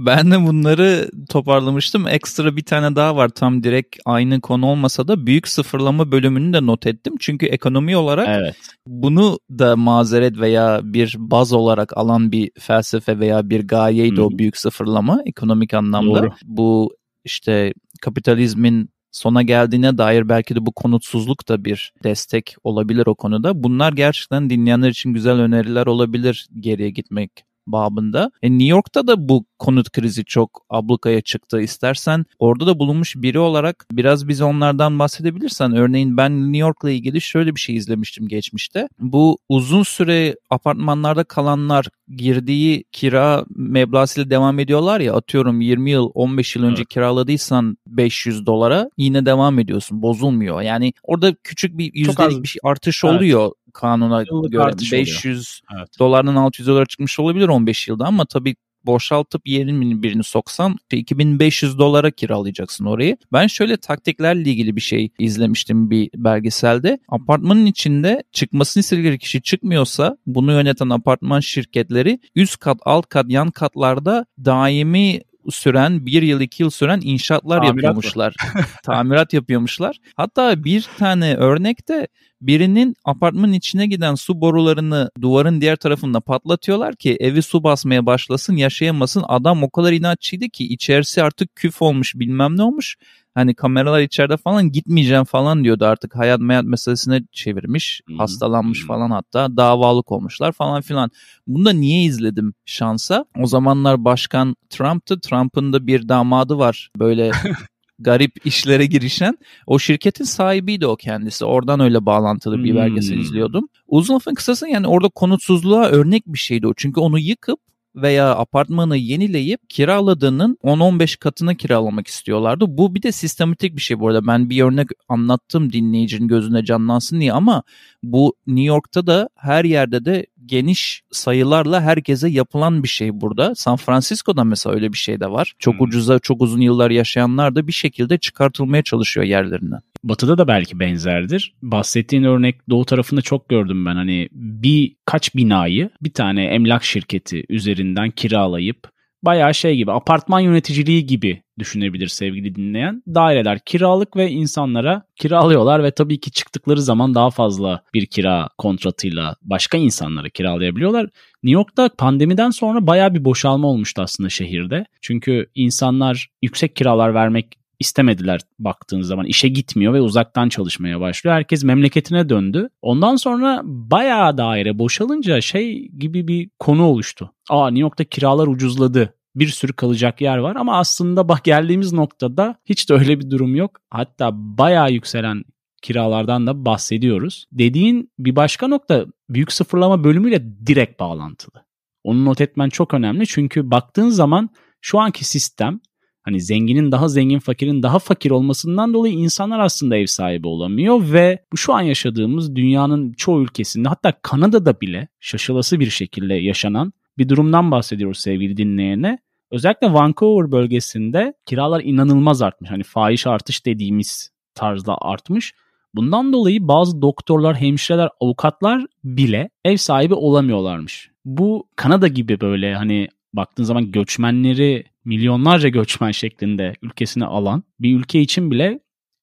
Ben 0.06 0.32
de 0.32 0.48
bunları 0.48 1.10
toparlamıştım. 1.30 2.08
Ekstra 2.08 2.56
bir 2.56 2.66
tane 2.66 2.96
daha 2.96 3.16
var 3.16 3.30
tam 3.30 3.64
direkt 3.64 3.98
aynı 4.06 4.42
konu 4.42 4.66
olmasa 4.66 5.08
da 5.08 5.26
büyük 5.26 5.48
sıfırlama 5.48 6.12
bölümünü 6.12 6.54
de 6.54 6.66
not 6.66 6.88
ettim. 6.88 7.14
Çünkü 7.20 7.46
ekonomi 7.46 7.98
olarak 7.98 8.28
evet. 8.30 8.56
bunu 8.88 9.40
da 9.50 9.76
mazeret 9.76 10.38
veya 10.38 10.82
bir 10.84 11.16
baz 11.18 11.54
olarak 11.54 11.98
alan 11.98 12.32
bir 12.32 12.52
felsefe 12.60 13.20
veya 13.20 13.50
bir 13.50 13.68
gayeydi 13.68 14.18
hmm. 14.18 14.26
o 14.26 14.38
büyük 14.38 14.58
sıfırlama 14.58 15.22
ekonomik 15.26 15.74
anlamda. 15.74 16.24
Doğru. 16.24 16.32
Bu 16.44 16.96
işte 17.26 17.74
kapitalizmin 18.02 18.90
sona 19.12 19.42
geldiğine 19.42 19.98
dair 19.98 20.30
belki 20.30 20.56
de 20.56 20.66
bu 20.66 20.72
konutsuzluk 20.72 21.50
da 21.50 21.66
bir 21.66 21.94
destek 22.04 22.56
olabilir 22.64 23.08
o 23.08 23.16
konuda. 23.16 23.64
Bunlar 23.64 23.94
gerçekten 23.94 24.50
dinleyenler 24.50 24.90
için 24.90 25.14
güzel 25.14 25.40
öneriler 25.40 25.86
olabilir 25.86 26.48
geriye 26.60 26.90
gitmek 26.90 27.32
babında. 27.68 28.32
E 28.42 28.52
New 28.52 28.68
York'ta 28.68 29.08
da 29.08 29.30
bu 29.30 29.46
konut 29.60 29.92
krizi 29.92 30.26
çok 30.26 30.66
ablukaya 30.70 31.22
çıktı. 31.22 31.62
İstersen 31.62 32.26
orada 32.40 32.68
da 32.68 32.80
bulunmuş 32.80 33.16
biri 33.16 33.40
olarak 33.40 33.86
biraz 33.92 34.28
biz 34.28 34.42
onlardan 34.42 35.00
bahsedebilirsen. 35.00 35.76
Örneğin 35.76 36.18
ben 36.18 36.44
New 36.44 36.58
York'la 36.58 36.92
ilgili 36.92 37.22
şöyle 37.22 37.56
bir 37.56 37.60
şey 37.60 37.76
izlemiştim 37.76 38.28
geçmişte. 38.28 38.88
Bu 39.00 39.38
uzun 39.50 39.84
süre 39.84 40.36
apartmanlarda 40.50 41.24
kalanlar 41.24 41.88
girdiği 42.16 42.84
kira 42.92 43.46
meblağıyla 43.56 44.30
devam 44.30 44.60
ediyorlar 44.60 45.00
ya 45.00 45.14
atıyorum 45.14 45.62
20 45.62 45.92
yıl 45.92 46.12
15 46.14 46.56
yıl 46.56 46.64
önce 46.64 46.82
evet. 46.82 46.90
kiraladıysan 46.90 47.78
500 47.88 48.46
dolara 48.46 48.90
yine 48.98 49.26
devam 49.26 49.60
ediyorsun 49.60 50.02
bozulmuyor. 50.02 50.62
Yani 50.62 50.94
orada 51.04 51.36
küçük 51.44 51.78
bir 51.78 51.92
yüzdelik 51.94 52.44
bir 52.44 52.48
şey 52.48 52.60
artış 52.64 53.04
evet. 53.04 53.16
oluyor 53.16 53.52
kanuna 53.74 54.24
Yıllık 54.32 54.52
göre 54.52 54.72
500 54.92 55.62
evet. 55.78 55.90
dolardan 56.00 56.36
600 56.36 56.68
dolara 56.68 56.86
çıkmış 56.86 57.20
olabilir 57.20 57.48
15 57.48 57.88
yılda 57.88 58.06
ama 58.06 58.26
tabii 58.26 58.56
boşaltıp 58.86 59.48
yerin 59.48 60.04
birini 60.04 60.24
soksan 60.24 60.78
2500 60.92 61.80
dolara 61.80 62.12
kiralayacaksın 62.12 62.86
orayı. 62.86 63.18
Ben 63.34 63.48
şöyle 63.48 63.78
taktiklerle 63.78 64.50
ilgili 64.50 64.76
bir 64.76 64.82
şey 64.82 65.10
izlemiştim 65.20 65.90
bir 65.90 66.10
belgeselde. 66.16 67.00
Apartmanın 67.10 67.66
içinde 67.66 68.24
çıkmasını 68.32 68.82
istedikleri 68.82 69.20
kişi 69.20 69.42
çıkmıyorsa 69.42 70.18
bunu 70.26 70.52
yöneten 70.52 70.90
apartman 70.90 71.40
şirketleri 71.40 72.20
üst 72.36 72.60
kat, 72.60 72.78
alt 72.86 73.10
kat, 73.10 73.26
yan 73.30 73.52
katlarda 73.52 74.26
daimi 74.46 75.22
süren 75.50 76.06
bir 76.06 76.22
yıl 76.22 76.42
iki 76.42 76.64
yıl 76.64 76.70
süren 76.70 77.00
inşaatlar 77.04 77.58
Tamirat 77.58 77.76
yapıyormuşlar. 77.76 78.36
Tamirat 78.84 79.34
yapıyormuşlar. 79.34 79.98
Hatta 80.16 80.64
bir 80.64 80.88
tane 80.98 81.36
örnekte 81.36 82.08
birinin 82.42 82.96
apartmanın 83.06 83.54
içine 83.54 83.88
giden 83.88 84.16
su 84.16 84.42
borularını 84.42 85.12
duvarın 85.22 85.62
diğer 85.62 85.76
tarafında 85.76 86.20
patlatıyorlar 86.20 86.96
ki 86.96 87.18
evi 87.20 87.42
su 87.42 87.64
basmaya 87.64 88.06
başlasın 88.06 88.56
yaşayamasın. 88.56 89.24
Adam 89.28 89.64
o 89.64 89.70
kadar 89.70 89.92
inatçıydı 89.92 90.50
ki 90.50 90.74
içerisi 90.74 91.24
artık 91.24 91.56
küf 91.56 91.82
olmuş 91.82 92.16
bilmem 92.16 92.58
ne 92.58 92.64
olmuş. 92.64 92.98
Hani 93.34 93.56
kameralar 93.56 94.02
içeride 94.02 94.38
falan 94.38 94.72
gitmeyeceğim 94.72 95.24
falan 95.24 95.64
diyordu 95.64 95.86
artık 95.86 96.16
hayat 96.16 96.40
meyat 96.40 96.66
meselesine 96.66 97.22
çevirmiş. 97.32 98.02
Hmm. 98.08 98.18
Hastalanmış 98.18 98.86
falan 98.86 99.12
hatta 99.12 99.58
davalık 99.58 100.12
olmuşlar 100.12 100.52
falan 100.52 100.82
filan. 100.82 101.12
Bunu 101.48 101.66
da 101.66 101.74
niye 101.74 102.04
izledim 102.04 102.54
şansa? 102.66 103.26
O 103.40 103.48
zamanlar 103.48 104.06
başkan 104.06 104.56
Trump'tı. 104.70 105.20
Trump'ın 105.20 105.74
da 105.74 105.88
bir 105.88 106.10
damadı 106.10 106.58
var. 106.58 106.90
Böyle 107.00 107.32
garip 108.00 108.46
işlere 108.46 108.86
girişen 108.86 109.38
o 109.68 109.80
şirketin 109.80 110.24
sahibiydi 110.24 110.88
o 110.88 110.96
kendisi. 110.96 111.46
Oradan 111.46 111.80
öyle 111.80 112.06
bağlantılı 112.06 112.64
bir 112.64 112.76
belgesel 112.76 113.16
hmm. 113.16 113.22
izliyordum. 113.22 113.68
Uzun 113.88 114.14
lafın 114.14 114.34
kısası 114.34 114.68
yani 114.68 114.88
orada 114.88 115.10
konutsuzluğa 115.10 115.86
örnek 115.86 116.24
bir 116.28 116.40
şeydi 116.40 116.68
o. 116.68 116.74
Çünkü 116.78 117.00
onu 117.00 117.20
yıkıp 117.20 117.60
veya 117.96 118.36
apartmanı 118.36 118.98
yenileyip 118.98 119.70
kiraladığının 119.70 120.58
10-15 120.64 121.20
katını 121.20 121.56
kiralamak 121.56 122.08
istiyorlardı. 122.08 122.66
Bu 122.78 122.96
bir 122.96 123.04
de 123.04 123.12
sistematik 123.12 123.76
bir 123.76 123.82
şey 123.82 124.00
bu 124.00 124.08
arada. 124.08 124.28
Ben 124.28 124.50
bir 124.50 124.64
örnek 124.64 124.88
anlattım 125.10 125.74
dinleyicinin 125.74 126.28
gözünde 126.28 126.66
canlansın 126.66 127.20
diye 127.20 127.34
ama 127.34 127.64
bu 128.04 128.36
New 128.48 128.64
York'ta 128.64 129.08
da 129.08 129.30
her 129.36 129.66
yerde 129.66 130.06
de 130.06 130.26
geniş 130.46 131.02
sayılarla 131.12 131.82
herkese 131.82 132.30
yapılan 132.30 132.84
bir 132.84 132.88
şey 132.88 133.22
burada. 133.22 133.56
San 133.56 133.76
Francisco'da 133.76 134.44
mesela 134.44 134.76
öyle 134.76 134.94
bir 134.94 134.98
şey 134.98 135.20
de 135.20 135.32
var. 135.32 135.54
Çok 135.60 135.74
hmm. 135.74 135.82
ucuza 135.82 136.20
çok 136.20 136.42
uzun 136.42 136.62
yıllar 136.62 136.92
yaşayanlar 136.92 137.56
da 137.56 137.68
bir 137.68 137.72
şekilde 137.72 138.18
çıkartılmaya 138.18 138.84
çalışıyor 138.84 139.26
yerlerinden. 139.26 139.80
Batı'da 140.04 140.38
da 140.38 140.48
belki 140.48 140.80
benzerdir. 140.80 141.54
Bahsettiğin 141.62 142.24
örnek 142.24 142.70
doğu 142.70 142.86
tarafında 142.86 143.22
çok 143.22 143.50
gördüm 143.50 143.86
ben. 143.86 143.96
Hani 143.96 144.30
bir 144.32 144.96
kaç 145.06 145.36
binayı 145.36 145.90
bir 146.02 146.14
tane 146.14 146.46
emlak 146.46 146.84
şirketi 146.84 147.44
üzerinden 147.50 148.12
kiralayıp 148.12 148.92
bayağı 149.24 149.54
şey 149.54 149.76
gibi 149.76 149.92
apartman 149.92 150.40
yöneticiliği 150.40 151.06
gibi 151.06 151.42
düşünebilir 151.60 152.08
sevgili 152.08 152.56
dinleyen. 152.56 153.04
Daireler 153.08 153.60
kiralık 153.60 154.16
ve 154.16 154.30
insanlara 154.30 155.04
kiralıyorlar 155.16 155.84
ve 155.84 155.92
tabii 155.92 156.20
ki 156.20 156.32
çıktıkları 156.32 156.82
zaman 156.82 157.16
daha 157.16 157.30
fazla 157.30 157.84
bir 157.94 158.06
kira 158.06 158.50
kontratıyla 158.58 159.36
başka 159.42 159.78
insanlara 159.78 160.30
kiralayabiliyorlar. 160.30 161.04
New 161.44 161.60
York'ta 161.60 161.90
pandemiden 161.98 162.50
sonra 162.50 162.88
bayağı 162.88 163.14
bir 163.14 163.26
boşalma 163.26 163.68
olmuştu 163.68 164.02
aslında 164.02 164.30
şehirde. 164.30 164.86
Çünkü 165.02 165.46
insanlar 165.56 166.30
yüksek 166.42 166.76
kiralar 166.76 167.14
vermek 167.14 167.61
istemediler 167.82 168.42
baktığınız 168.60 169.08
zaman. 169.08 169.26
işe 169.26 169.48
gitmiyor 169.48 169.94
ve 169.94 170.02
uzaktan 170.02 170.50
çalışmaya 170.50 171.00
başlıyor. 171.00 171.36
Herkes 171.36 171.64
memleketine 171.64 172.30
döndü. 172.30 172.70
Ondan 172.82 173.16
sonra 173.16 173.62
bayağı 173.64 174.38
daire 174.38 174.80
boşalınca 174.80 175.42
şey 175.42 175.88
gibi 175.88 176.28
bir 176.28 176.50
konu 176.60 176.84
oluştu. 176.84 177.32
Aa 177.50 177.70
New 177.70 177.82
York'ta 177.82 178.04
kiralar 178.04 178.48
ucuzladı 178.48 179.14
bir 179.36 179.48
sürü 179.48 179.74
kalacak 179.74 180.22
yer 180.22 180.38
var 180.38 180.56
ama 180.56 180.78
aslında 180.78 181.30
bak 181.30 181.44
geldiğimiz 181.44 181.94
noktada 181.94 182.56
hiç 182.66 182.90
de 182.90 182.94
öyle 182.94 183.20
bir 183.20 183.30
durum 183.30 183.56
yok. 183.56 183.80
Hatta 183.90 184.30
bayağı 184.34 184.92
yükselen 184.92 185.44
kiralardan 185.82 186.48
da 186.48 186.66
bahsediyoruz. 186.66 187.46
Dediğin 187.52 188.12
bir 188.20 188.36
başka 188.36 188.68
nokta 188.68 189.06
büyük 189.30 189.52
sıfırlama 189.52 190.04
bölümüyle 190.04 190.66
direkt 190.66 191.00
bağlantılı. 191.00 191.66
Onu 192.04 192.26
not 192.26 192.42
etmen 192.42 192.70
çok 192.70 192.94
önemli 192.94 193.28
çünkü 193.28 193.72
baktığın 193.72 194.10
zaman 194.10 194.50
şu 194.82 195.00
anki 195.00 195.26
sistem 195.26 195.80
hani 196.24 196.42
zenginin 196.42 196.92
daha 196.92 197.08
zengin, 197.08 197.40
fakirin 197.40 197.84
daha 197.84 198.00
fakir 198.00 198.32
olmasından 198.32 198.94
dolayı 198.94 199.14
insanlar 199.14 199.60
aslında 199.60 199.98
ev 199.98 200.06
sahibi 200.06 200.48
olamıyor 200.48 201.14
ve 201.14 201.40
bu 201.54 201.58
şu 201.58 201.74
an 201.74 201.82
yaşadığımız 201.82 202.56
dünyanın 202.56 203.14
çoğu 203.14 203.42
ülkesinde 203.42 203.88
hatta 203.88 204.14
Kanada'da 204.22 204.82
bile 204.82 205.08
şaşılası 205.20 205.80
bir 205.80 205.90
şekilde 205.90 206.34
yaşanan 206.34 206.94
bir 207.18 207.30
durumdan 207.30 207.72
bahsediyoruz 207.72 208.20
sevgili 208.20 208.58
dinleyene. 208.58 209.18
Özellikle 209.52 209.94
Vancouver 209.94 210.52
bölgesinde 210.52 211.34
kiralar 211.46 211.82
inanılmaz 211.84 212.42
artmış. 212.42 212.72
Hani 212.72 212.84
fahiş 212.84 213.28
artış 213.28 213.66
dediğimiz 213.66 214.32
tarzda 214.56 214.98
artmış. 215.02 215.54
Bundan 215.94 216.34
dolayı 216.34 216.68
bazı 216.68 217.02
doktorlar, 217.02 217.56
hemşireler, 217.56 218.10
avukatlar 218.20 218.86
bile 219.04 219.50
ev 219.66 219.78
sahibi 219.78 220.14
olamıyorlarmış. 220.14 221.12
Bu 221.26 221.68
Kanada 221.76 222.08
gibi 222.08 222.42
böyle 222.42 222.76
hani 222.76 223.08
baktığın 223.34 223.64
zaman 223.64 223.92
göçmenleri 223.92 224.84
milyonlarca 225.06 225.70
göçmen 225.70 226.12
şeklinde 226.12 226.76
ülkesine 226.82 227.26
alan 227.26 227.64
bir 227.80 228.00
ülke 228.00 228.22
için 228.22 228.52
bile 228.52 228.80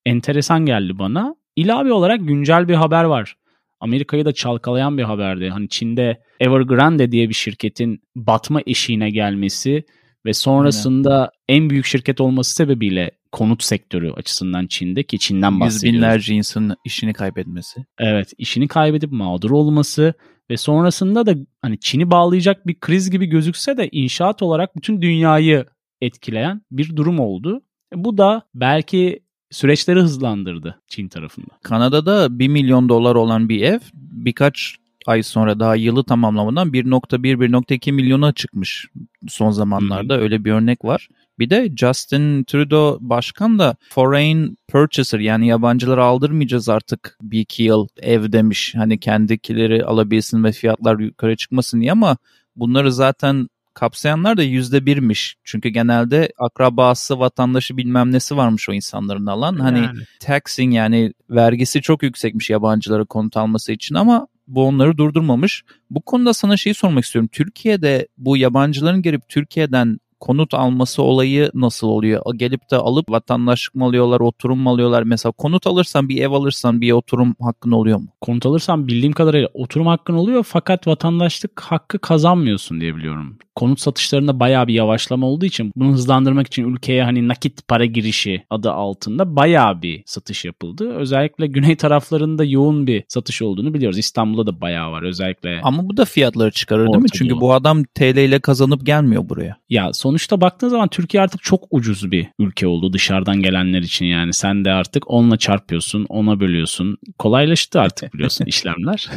enteresan 0.07 0.67
geldi 0.67 0.99
bana. 0.99 1.35
İlave 1.57 1.93
olarak 1.93 2.29
güncel 2.29 2.69
bir 2.69 2.75
haber 2.75 3.05
var. 3.05 3.37
Amerika'yı 3.81 4.25
da 4.25 4.33
çalkalayan 4.33 4.99
bir 4.99 5.03
haberdi. 5.03 5.49
Hani 5.49 5.69
Çin'de 5.69 6.23
Evergrande 6.41 7.13
diye 7.13 7.29
bir 7.29 7.35
şirketin 7.35 8.03
batma 8.17 8.61
eşiğine 8.67 9.11
gelmesi 9.11 9.85
ve 10.27 10.33
sonrasında 10.33 11.19
Aynen. 11.19 11.63
en 11.63 11.71
büyük 11.71 11.87
şirket 11.87 12.21
olması 12.21 12.55
sebebiyle 12.55 13.11
konut 13.33 13.63
sektörü 13.63 14.11
açısından 14.11 14.67
Çin'de 14.67 15.03
ki 15.03 15.19
Çin'den 15.19 15.61
bahsediyoruz. 15.61 15.85
Yüz 15.85 16.03
binlerce 16.03 16.35
insanın 16.35 16.77
işini 16.85 17.13
kaybetmesi. 17.13 17.85
Evet 17.99 18.33
işini 18.39 18.69
kaybedip 18.69 19.13
mağdur 19.13 19.51
olması 19.51 20.15
ve 20.51 20.57
sonrasında 20.57 21.27
da 21.27 21.35
hani 21.63 21.81
Çin'i 21.81 22.11
bağlayacak 22.11 22.67
bir 22.67 22.81
kriz 22.81 23.11
gibi 23.11 23.27
gözükse 23.27 23.77
de 23.77 23.89
inşaat 23.93 24.43
olarak 24.43 24.77
bütün 24.77 25.03
dünyayı 25.03 25.67
etkileyen 26.01 26.63
bir 26.71 26.97
durum 26.97 27.21
oldu. 27.21 27.63
Bu 27.95 28.19
da 28.19 28.43
belki 28.55 29.21
süreçleri 29.51 30.01
hızlandırdı 30.01 30.83
Çin 30.89 31.09
tarafında. 31.09 31.59
Kanada'da 31.63 32.39
1 32.39 32.49
milyon 32.49 32.89
dolar 32.89 33.15
olan 33.15 33.49
bir 33.49 33.63
ev 33.63 33.79
birkaç 33.95 34.77
ay 35.07 35.23
sonra 35.23 35.61
daha 35.61 35.77
yılı 35.77 36.05
tamamlamadan 36.05 36.69
1.1-1.2 36.69 37.93
milyona 37.93 38.33
çıkmış 38.33 38.87
son 39.29 39.51
zamanlarda. 39.51 40.15
Hı 40.15 40.19
hı. 40.19 40.23
Öyle 40.23 40.45
bir 40.45 40.53
örnek 40.53 40.85
var. 40.85 41.09
Bir 41.39 41.51
de 41.51 41.71
Justin 41.77 42.45
Trudeau 42.45 42.99
başkan 43.01 43.59
da 43.59 43.77
foreign 43.91 44.57
purchaser 44.69 45.19
yani 45.19 45.49
yabancıları 45.49 46.05
aldırmayacağız 46.05 46.69
artık 46.69 47.17
bir 47.23 47.41
iki 47.41 47.63
yıl 47.63 47.89
ev 48.03 48.33
demiş. 48.33 48.75
Hani 48.77 49.01
kendikileri 49.01 49.85
alabilsin 49.85 50.45
ve 50.45 50.53
fiyatlar 50.53 50.99
yukarı 50.99 51.37
çıkmasın 51.37 51.81
diye 51.81 51.93
ama 51.93 52.17
bunları 52.57 52.93
zaten 52.93 53.49
kapsayanlar 53.75 54.37
da 54.37 54.43
yüzde 54.43 54.87
birmiş. 54.87 55.37
Çünkü 55.45 55.69
genelde 55.69 56.33
akrabası, 56.39 57.19
vatandaşı 57.19 57.77
bilmem 57.77 58.13
nesi 58.13 58.37
varmış 58.37 58.69
o 58.69 58.73
insanların 58.73 59.27
alan. 59.27 59.57
Hani 59.57 59.79
yani. 59.79 59.99
taxing 60.21 60.75
yani 60.75 61.13
vergisi 61.31 61.83
çok 61.83 62.03
yüksekmiş 62.03 62.51
yabancılara 62.51 63.05
konut 63.05 63.37
alması 63.37 63.73
için 63.73 63.95
ama 63.95 64.27
bu 64.49 64.67
onları 64.67 64.99
durdurmamış. 64.99 65.63
Bu 65.91 66.01
konuda 66.01 66.35
sana 66.35 66.57
şeyi 66.57 66.75
sormak 66.75 67.05
istiyorum. 67.05 67.29
Türkiye'de 67.33 68.09
bu 68.19 68.37
yabancıların 68.37 69.03
gelip 69.03 69.29
Türkiye'den 69.29 69.99
konut 70.21 70.55
alması 70.55 71.03
olayı 71.03 71.51
nasıl 71.55 71.87
oluyor? 71.87 72.23
Gelip 72.37 72.71
de 72.71 72.77
alıp 72.77 73.11
vatandaşlık 73.11 73.75
mı 73.75 73.85
alıyorlar, 73.85 74.21
oturum 74.21 74.59
mu 74.59 74.71
alıyorlar? 74.71 75.03
Mesela 75.03 75.33
konut 75.33 75.67
alırsan, 75.67 76.09
bir 76.09 76.23
ev 76.23 76.31
alırsan 76.31 76.81
bir 76.81 76.93
oturum 76.93 77.35
hakkın 77.41 77.71
oluyor 77.71 77.99
mu? 77.99 78.07
Konut 78.21 78.47
alırsan 78.47 78.89
bildiğim 78.89 79.13
kadarıyla 79.13 79.49
oturum 79.55 79.87
hakkın 79.87 80.15
oluyor 80.15 80.45
fakat 80.49 80.87
vatandaşlık 80.87 81.61
hakkı 81.61 81.99
kazanmıyorsun 81.99 82.81
diye 82.81 82.97
biliyorum. 82.97 83.39
Konut 83.59 83.81
satışlarında 83.81 84.41
bayağı 84.41 84.67
bir 84.67 84.75
yavaşlama 84.75 85.27
olduğu 85.27 85.47
için 85.47 85.73
bunu 85.77 85.93
hızlandırmak 85.93 86.47
için 86.47 86.75
ülkeye 86.75 87.05
hani 87.05 87.29
nakit 87.29 87.69
para 87.69 87.85
girişi 87.85 88.45
adı 88.51 88.73
altında 88.73 89.37
bayağı 89.37 89.83
bir 89.83 90.03
satış 90.07 90.45
yapıldı. 90.45 90.95
Özellikle 90.95 91.47
güney 91.47 91.77
taraflarında 91.77 92.45
yoğun 92.45 92.87
bir 92.87 93.05
satış 93.09 93.43
olduğunu 93.43 93.75
biliyoruz. 93.75 93.99
İstanbul'da 93.99 94.47
da 94.47 94.61
bayağı 94.61 94.93
var 94.93 95.03
özellikle. 95.03 95.61
Ama 95.63 95.89
bu 95.89 95.97
da 95.97 96.05
fiyatları 96.05 96.51
çıkarır 96.51 96.87
değil 96.87 97.03
mi? 97.03 97.09
Çünkü 97.15 97.41
bu 97.41 97.53
adam 97.53 97.85
TL 97.85 98.17
ile 98.17 98.41
kazanıp 98.41 98.87
gelmiyor 98.87 99.29
buraya. 99.29 99.57
Ya 99.69 99.93
sonuçta 99.93 100.41
baktığın 100.41 100.69
zaman 100.69 100.89
Türkiye 100.89 101.23
artık 101.23 101.43
çok 101.43 101.65
ucuz 101.71 102.13
bir 102.13 102.27
ülke 102.39 102.67
oldu 102.67 102.93
dışarıdan 102.93 103.43
gelenler 103.43 103.83
için 103.83 104.07
yani. 104.07 104.33
Sen 104.33 104.65
de 104.65 104.71
artık 104.71 105.11
onunla 105.11 105.37
çarpıyorsun, 105.37 106.07
ona 106.09 106.41
bölüyorsun. 106.41 106.99
Kolaylaştı 107.19 107.81
artık 107.81 108.15
biliyorsun 108.15 108.45
işlemler. 108.47 109.09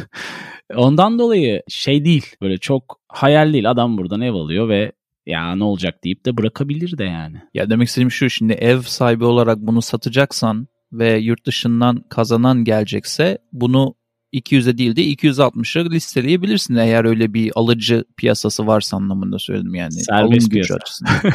Ondan 0.76 1.18
dolayı 1.18 1.62
şey 1.68 2.04
değil 2.04 2.26
böyle 2.42 2.58
çok 2.58 3.00
hayal 3.08 3.52
değil 3.52 3.70
adam 3.70 3.98
buradan 3.98 4.20
ev 4.20 4.34
alıyor 4.34 4.68
ve 4.68 4.92
ya 5.26 5.56
ne 5.56 5.64
olacak 5.64 6.04
deyip 6.04 6.26
de 6.26 6.36
bırakabilir 6.36 6.98
de 6.98 7.04
yani. 7.04 7.36
Ya 7.54 7.70
demek 7.70 7.88
istediğim 7.88 8.10
şu 8.10 8.30
şimdi 8.30 8.52
ev 8.52 8.80
sahibi 8.80 9.24
olarak 9.24 9.58
bunu 9.58 9.82
satacaksan 9.82 10.68
ve 10.92 11.18
yurt 11.18 11.46
dışından 11.46 12.04
kazanan 12.08 12.64
gelecekse 12.64 13.38
bunu 13.52 13.94
200'e 14.32 14.78
değil 14.78 14.96
de 14.96 15.04
260'a 15.04 15.90
listeleyebilirsin 15.90 16.76
eğer 16.76 17.04
öyle 17.04 17.34
bir 17.34 17.52
alıcı 17.54 18.04
piyasası 18.16 18.66
varsa 18.66 18.96
anlamında 18.96 19.38
söyledim 19.38 19.74
yani. 19.74 19.92
Serbest 19.92 20.50
piyasa. 20.50 20.78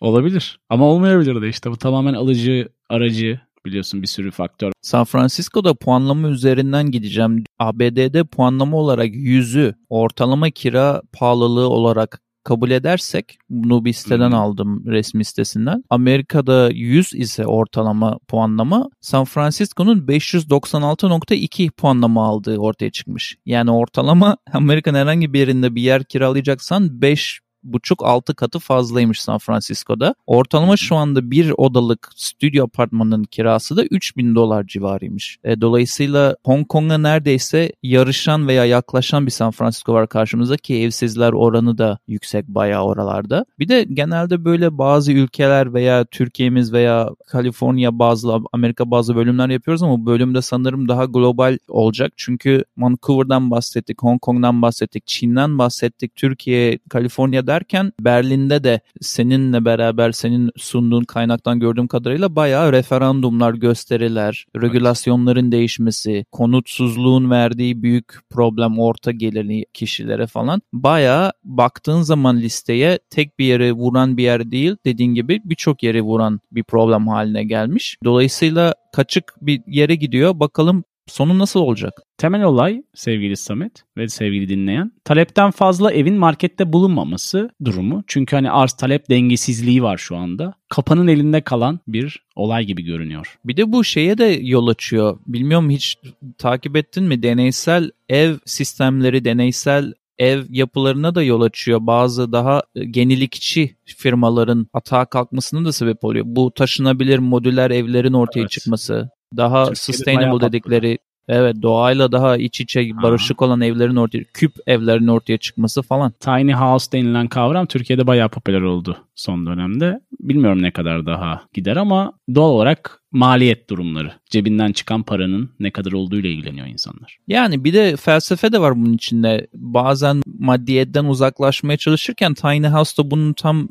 Olabilir 0.00 0.60
ama 0.68 0.84
olmayabilir 0.86 1.42
de 1.42 1.48
işte 1.48 1.70
bu 1.70 1.76
tamamen 1.76 2.14
alıcı 2.14 2.68
aracı 2.88 3.40
biliyorsun 3.66 4.02
bir 4.02 4.06
sürü 4.06 4.30
faktör. 4.30 4.72
San 4.82 5.04
Francisco'da 5.04 5.74
puanlama 5.74 6.28
üzerinden 6.28 6.90
gideceğim. 6.90 7.44
ABD'de 7.58 8.24
puanlama 8.24 8.76
olarak 8.76 9.08
yüzü 9.12 9.74
ortalama 9.88 10.50
kira 10.50 11.02
pahalılığı 11.12 11.68
olarak 11.68 12.20
kabul 12.48 12.70
edersek 12.70 13.38
bunu 13.50 13.84
bir 13.84 13.92
siteden 13.92 14.28
hmm. 14.28 14.38
aldım 14.38 14.86
resmi 14.86 15.24
sitesinden. 15.24 15.84
Amerika'da 15.90 16.70
100 16.72 17.14
ise 17.14 17.46
ortalama 17.46 18.18
puanlama 18.28 18.88
San 19.00 19.24
Francisco'nun 19.24 20.06
596.2 20.06 21.70
puanlama 21.70 22.26
aldığı 22.26 22.58
ortaya 22.58 22.90
çıkmış. 22.90 23.36
Yani 23.46 23.70
ortalama 23.70 24.36
Amerika'nın 24.52 24.98
herhangi 24.98 25.32
bir 25.32 25.38
yerinde 25.38 25.74
bir 25.74 25.82
yer 25.82 26.04
kiralayacaksan 26.04 27.02
5 27.02 27.40
buçuk 27.62 28.04
altı 28.04 28.34
katı 28.34 28.58
fazlaymış 28.58 29.22
San 29.22 29.38
Francisco'da. 29.38 30.14
Ortalama 30.26 30.76
şu 30.76 30.96
anda 30.96 31.30
bir 31.30 31.52
odalık 31.56 32.10
stüdyo 32.16 32.64
apartmanının 32.64 33.24
kirası 33.24 33.76
da 33.76 33.84
3000 33.84 34.34
dolar 34.34 34.66
civarıymış. 34.66 35.38
E, 35.44 35.60
dolayısıyla 35.60 36.36
Hong 36.44 36.68
Kong'a 36.68 36.98
neredeyse 36.98 37.72
yarışan 37.82 38.48
veya 38.48 38.64
yaklaşan 38.64 39.26
bir 39.26 39.30
San 39.30 39.50
Francisco 39.50 39.92
var 39.92 40.08
karşımızda 40.08 40.56
ki 40.56 40.74
evsizler 40.74 41.32
oranı 41.32 41.78
da 41.78 41.98
yüksek 42.08 42.48
bayağı 42.48 42.82
oralarda. 42.82 43.44
Bir 43.58 43.68
de 43.68 43.86
genelde 43.92 44.44
böyle 44.44 44.78
bazı 44.78 45.12
ülkeler 45.12 45.74
veya 45.74 46.04
Türkiye'miz 46.04 46.72
veya 46.72 47.10
Kaliforniya 47.26 47.98
bazı 47.98 48.38
Amerika 48.52 48.90
bazı 48.90 49.16
bölümler 49.16 49.48
yapıyoruz 49.48 49.82
ama 49.82 50.00
bu 50.00 50.06
bölümde 50.06 50.42
sanırım 50.42 50.88
daha 50.88 51.04
global 51.04 51.58
olacak. 51.68 52.12
Çünkü 52.16 52.64
Vancouver'dan 52.78 53.50
bahsettik, 53.50 54.02
Hong 54.02 54.20
Kong'dan 54.20 54.62
bahsettik, 54.62 55.06
Çin'den 55.06 55.58
bahsettik, 55.58 56.16
Türkiye, 56.16 56.78
Kaliforniya 56.88 57.46
derken 57.48 57.92
Berlin'de 58.00 58.64
de 58.64 58.80
seninle 59.00 59.64
beraber 59.64 60.12
senin 60.12 60.50
sunduğun 60.56 61.04
kaynaktan 61.04 61.60
gördüğüm 61.60 61.88
kadarıyla 61.88 62.36
bayağı 62.36 62.72
referandumlar, 62.72 63.54
gösteriler, 63.54 64.46
regülasyonların 64.56 65.52
değişmesi, 65.52 66.24
konutsuzluğun 66.32 67.30
verdiği 67.30 67.82
büyük 67.82 68.18
problem 68.30 68.78
orta 68.78 69.10
gelirli 69.10 69.66
kişilere 69.74 70.26
falan 70.26 70.62
bayağı 70.72 71.32
baktığın 71.44 72.02
zaman 72.02 72.36
listeye 72.36 72.98
tek 73.10 73.38
bir 73.38 73.44
yere 73.44 73.72
vuran 73.72 74.16
bir 74.16 74.22
yer 74.22 74.50
değil 74.50 74.76
dediğin 74.84 75.14
gibi 75.14 75.40
birçok 75.44 75.82
yere 75.82 76.02
vuran 76.02 76.40
bir 76.52 76.62
problem 76.62 77.08
haline 77.08 77.44
gelmiş. 77.44 77.96
Dolayısıyla 78.04 78.74
kaçık 78.92 79.34
bir 79.40 79.60
yere 79.66 79.94
gidiyor. 79.94 80.40
Bakalım 80.40 80.84
Sonu 81.08 81.38
nasıl 81.38 81.60
olacak? 81.60 82.02
Temel 82.18 82.42
olay 82.42 82.82
sevgili 82.94 83.36
Samet 83.36 83.72
ve 83.96 84.08
sevgili 84.08 84.48
dinleyen 84.48 84.92
talepten 85.04 85.50
fazla 85.50 85.92
evin 85.92 86.14
markette 86.14 86.72
bulunmaması 86.72 87.50
durumu. 87.64 88.04
Çünkü 88.06 88.36
hani 88.36 88.50
arz 88.50 88.72
talep 88.72 89.10
dengesizliği 89.10 89.82
var 89.82 89.96
şu 89.96 90.16
anda. 90.16 90.54
Kapanın 90.68 91.08
elinde 91.08 91.40
kalan 91.40 91.80
bir 91.88 92.22
olay 92.36 92.64
gibi 92.64 92.82
görünüyor. 92.82 93.38
Bir 93.44 93.56
de 93.56 93.72
bu 93.72 93.84
şeye 93.84 94.18
de 94.18 94.38
yol 94.42 94.66
açıyor. 94.66 95.18
Bilmiyorum 95.26 95.70
hiç 95.70 95.98
takip 96.38 96.76
ettin 96.76 97.04
mi? 97.04 97.22
Deneysel 97.22 97.90
ev 98.08 98.34
sistemleri, 98.44 99.24
deneysel 99.24 99.92
ev 100.18 100.44
yapılarına 100.50 101.14
da 101.14 101.22
yol 101.22 101.40
açıyor. 101.40 101.78
Bazı 101.82 102.32
daha 102.32 102.62
yenilikçi 102.74 103.76
firmaların 103.84 104.66
atağa 104.72 105.04
kalkmasının 105.04 105.64
da 105.64 105.72
sebep 105.72 106.04
oluyor. 106.04 106.24
Bu 106.28 106.50
taşınabilir 106.50 107.18
modüler 107.18 107.70
evlerin 107.70 108.12
ortaya 108.12 108.40
evet. 108.40 108.50
çıkması, 108.50 109.10
daha 109.36 109.64
Türkiye'de 109.64 109.74
sustainable 109.74 110.46
dedikleri 110.46 110.98
Evet 111.28 111.56
doğayla 111.62 112.12
daha 112.12 112.36
iç 112.36 112.60
içe 112.60 112.90
barışık 113.02 113.42
olan 113.42 113.60
evlerin 113.60 113.96
ortaya, 113.96 114.24
küp 114.34 114.52
evlerin 114.66 115.06
ortaya 115.06 115.38
çıkması 115.38 115.82
falan. 115.82 116.12
Tiny 116.20 116.52
house 116.52 116.92
denilen 116.92 117.28
kavram 117.28 117.66
Türkiye'de 117.66 118.06
bayağı 118.06 118.28
popüler 118.28 118.60
oldu 118.60 119.07
son 119.18 119.46
dönemde. 119.46 120.00
Bilmiyorum 120.20 120.62
ne 120.62 120.70
kadar 120.70 121.06
daha 121.06 121.42
gider 121.54 121.76
ama 121.76 122.12
doğal 122.34 122.50
olarak 122.50 123.02
maliyet 123.12 123.70
durumları. 123.70 124.12
Cebinden 124.30 124.72
çıkan 124.72 125.02
paranın 125.02 125.50
ne 125.60 125.70
kadar 125.70 125.92
olduğu 125.92 126.16
ile 126.16 126.30
ilgileniyor 126.30 126.66
insanlar. 126.66 127.18
Yani 127.28 127.64
bir 127.64 127.72
de 127.72 127.96
felsefe 127.96 128.52
de 128.52 128.60
var 128.60 128.76
bunun 128.76 128.92
içinde. 128.92 129.46
Bazen 129.54 130.22
maddiyetten 130.38 131.04
uzaklaşmaya 131.04 131.76
çalışırken 131.76 132.34
Tiny 132.34 132.66
House'da 132.66 133.10
bunun 133.10 133.32
tam 133.32 133.68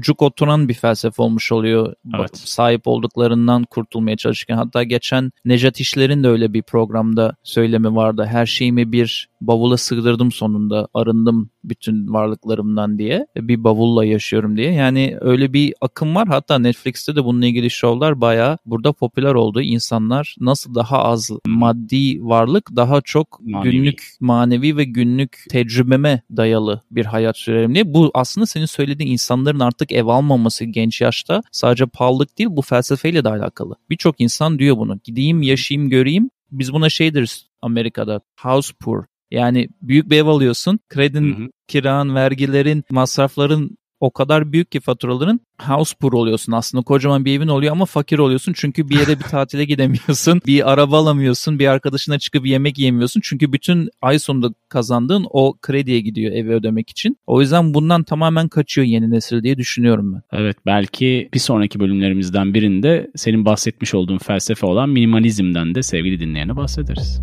cuk 0.00 0.22
oturan 0.22 0.68
bir 0.68 0.74
felsefe 0.74 1.22
olmuş 1.22 1.52
oluyor. 1.52 1.94
Evet. 2.18 2.36
Sahip 2.36 2.88
olduklarından 2.88 3.64
kurtulmaya 3.64 4.16
çalışırken. 4.16 4.56
Hatta 4.56 4.82
geçen 4.82 5.30
Nejat 5.44 5.80
İşler'in 5.80 6.22
de 6.22 6.28
öyle 6.28 6.52
bir 6.52 6.62
programda 6.62 7.36
söylemi 7.42 7.96
vardı. 7.96 8.26
Her 8.30 8.46
şeyimi 8.46 8.92
bir 8.92 9.28
bavula 9.40 9.76
sığdırdım 9.76 10.32
sonunda. 10.32 10.88
Arındım 10.94 11.50
bütün 11.64 12.12
varlıklarımdan 12.12 12.98
diye. 12.98 13.26
Bir 13.36 13.64
bavulla 13.64 14.04
yaşıyorum 14.04 14.56
diye. 14.56 14.72
Yani 14.78 15.16
öyle 15.20 15.52
bir 15.52 15.74
akım 15.80 16.14
var. 16.14 16.28
Hatta 16.28 16.58
Netflix'te 16.58 17.16
de 17.16 17.24
bununla 17.24 17.46
ilgili 17.46 17.70
şovlar 17.70 18.20
bayağı 18.20 18.58
burada 18.66 18.92
popüler 18.92 19.34
oldu. 19.34 19.60
İnsanlar 19.60 20.36
nasıl 20.40 20.74
daha 20.74 21.04
az 21.04 21.30
maddi 21.46 22.22
varlık 22.22 22.76
daha 22.76 23.00
çok 23.00 23.40
manevi. 23.40 23.70
günlük 23.70 24.10
manevi 24.20 24.76
ve 24.76 24.84
günlük 24.84 25.44
tecrübeme 25.50 26.22
dayalı 26.36 26.82
bir 26.90 27.04
hayat 27.04 27.36
sürerim 27.36 27.74
diye. 27.74 27.94
Bu 27.94 28.10
aslında 28.14 28.46
senin 28.46 28.66
söylediğin 28.66 29.12
insanların 29.12 29.60
artık 29.60 29.92
ev 29.92 30.06
almaması 30.06 30.64
genç 30.64 31.00
yaşta 31.00 31.42
sadece 31.52 31.86
pahalılık 31.86 32.38
değil 32.38 32.50
bu 32.52 32.62
felsefeyle 32.62 33.24
de 33.24 33.28
alakalı. 33.28 33.74
Birçok 33.90 34.20
insan 34.20 34.58
diyor 34.58 34.76
bunu. 34.76 35.00
Gideyim 35.04 35.42
yaşayayım 35.42 35.90
göreyim. 35.90 36.30
Biz 36.50 36.72
buna 36.72 36.88
şey 36.88 37.14
deriz 37.14 37.46
Amerika'da 37.62 38.20
house 38.40 38.72
poor. 38.80 39.04
Yani 39.30 39.68
büyük 39.82 40.10
bir 40.10 40.16
ev 40.16 40.26
alıyorsun. 40.26 40.80
Kredin, 40.88 41.34
hı 41.34 41.42
hı. 41.42 41.48
kiran, 41.68 42.14
vergilerin, 42.14 42.84
masrafların 42.90 43.77
o 44.00 44.10
kadar 44.10 44.52
büyük 44.52 44.72
ki 44.72 44.80
faturaların 44.80 45.40
house 45.62 45.94
poor 46.00 46.12
oluyorsun 46.12 46.52
aslında. 46.52 46.82
Kocaman 46.82 47.24
bir 47.24 47.38
evin 47.38 47.48
oluyor 47.48 47.72
ama 47.72 47.86
fakir 47.86 48.18
oluyorsun. 48.18 48.52
Çünkü 48.56 48.88
bir 48.88 48.98
yere 48.98 49.18
bir 49.18 49.24
tatile 49.30 49.64
gidemiyorsun. 49.64 50.40
Bir 50.46 50.72
araba 50.72 50.98
alamıyorsun. 50.98 51.58
Bir 51.58 51.66
arkadaşına 51.66 52.18
çıkıp 52.18 52.46
yemek 52.46 52.78
yemiyorsun 52.78 53.20
çünkü 53.24 53.52
bütün 53.52 53.90
ay 54.02 54.18
sonunda 54.18 54.54
kazandığın 54.68 55.26
o 55.30 55.54
krediye 55.62 56.00
gidiyor 56.00 56.32
evi 56.32 56.50
ödemek 56.50 56.90
için. 56.90 57.18
O 57.26 57.40
yüzden 57.40 57.74
bundan 57.74 58.02
tamamen 58.02 58.48
kaçıyor 58.48 58.86
yeni 58.86 59.10
nesil 59.10 59.42
diye 59.42 59.56
düşünüyorum 59.56 60.14
ben. 60.14 60.22
Evet 60.32 60.56
belki 60.66 61.28
bir 61.34 61.38
sonraki 61.38 61.80
bölümlerimizden 61.80 62.54
birinde 62.54 63.10
senin 63.16 63.44
bahsetmiş 63.44 63.94
olduğun 63.94 64.18
felsefe 64.18 64.66
olan 64.66 64.88
minimalizmden 64.88 65.74
de 65.74 65.82
sevgili 65.82 66.20
dinleyene 66.20 66.56
bahsederiz. 66.56 67.20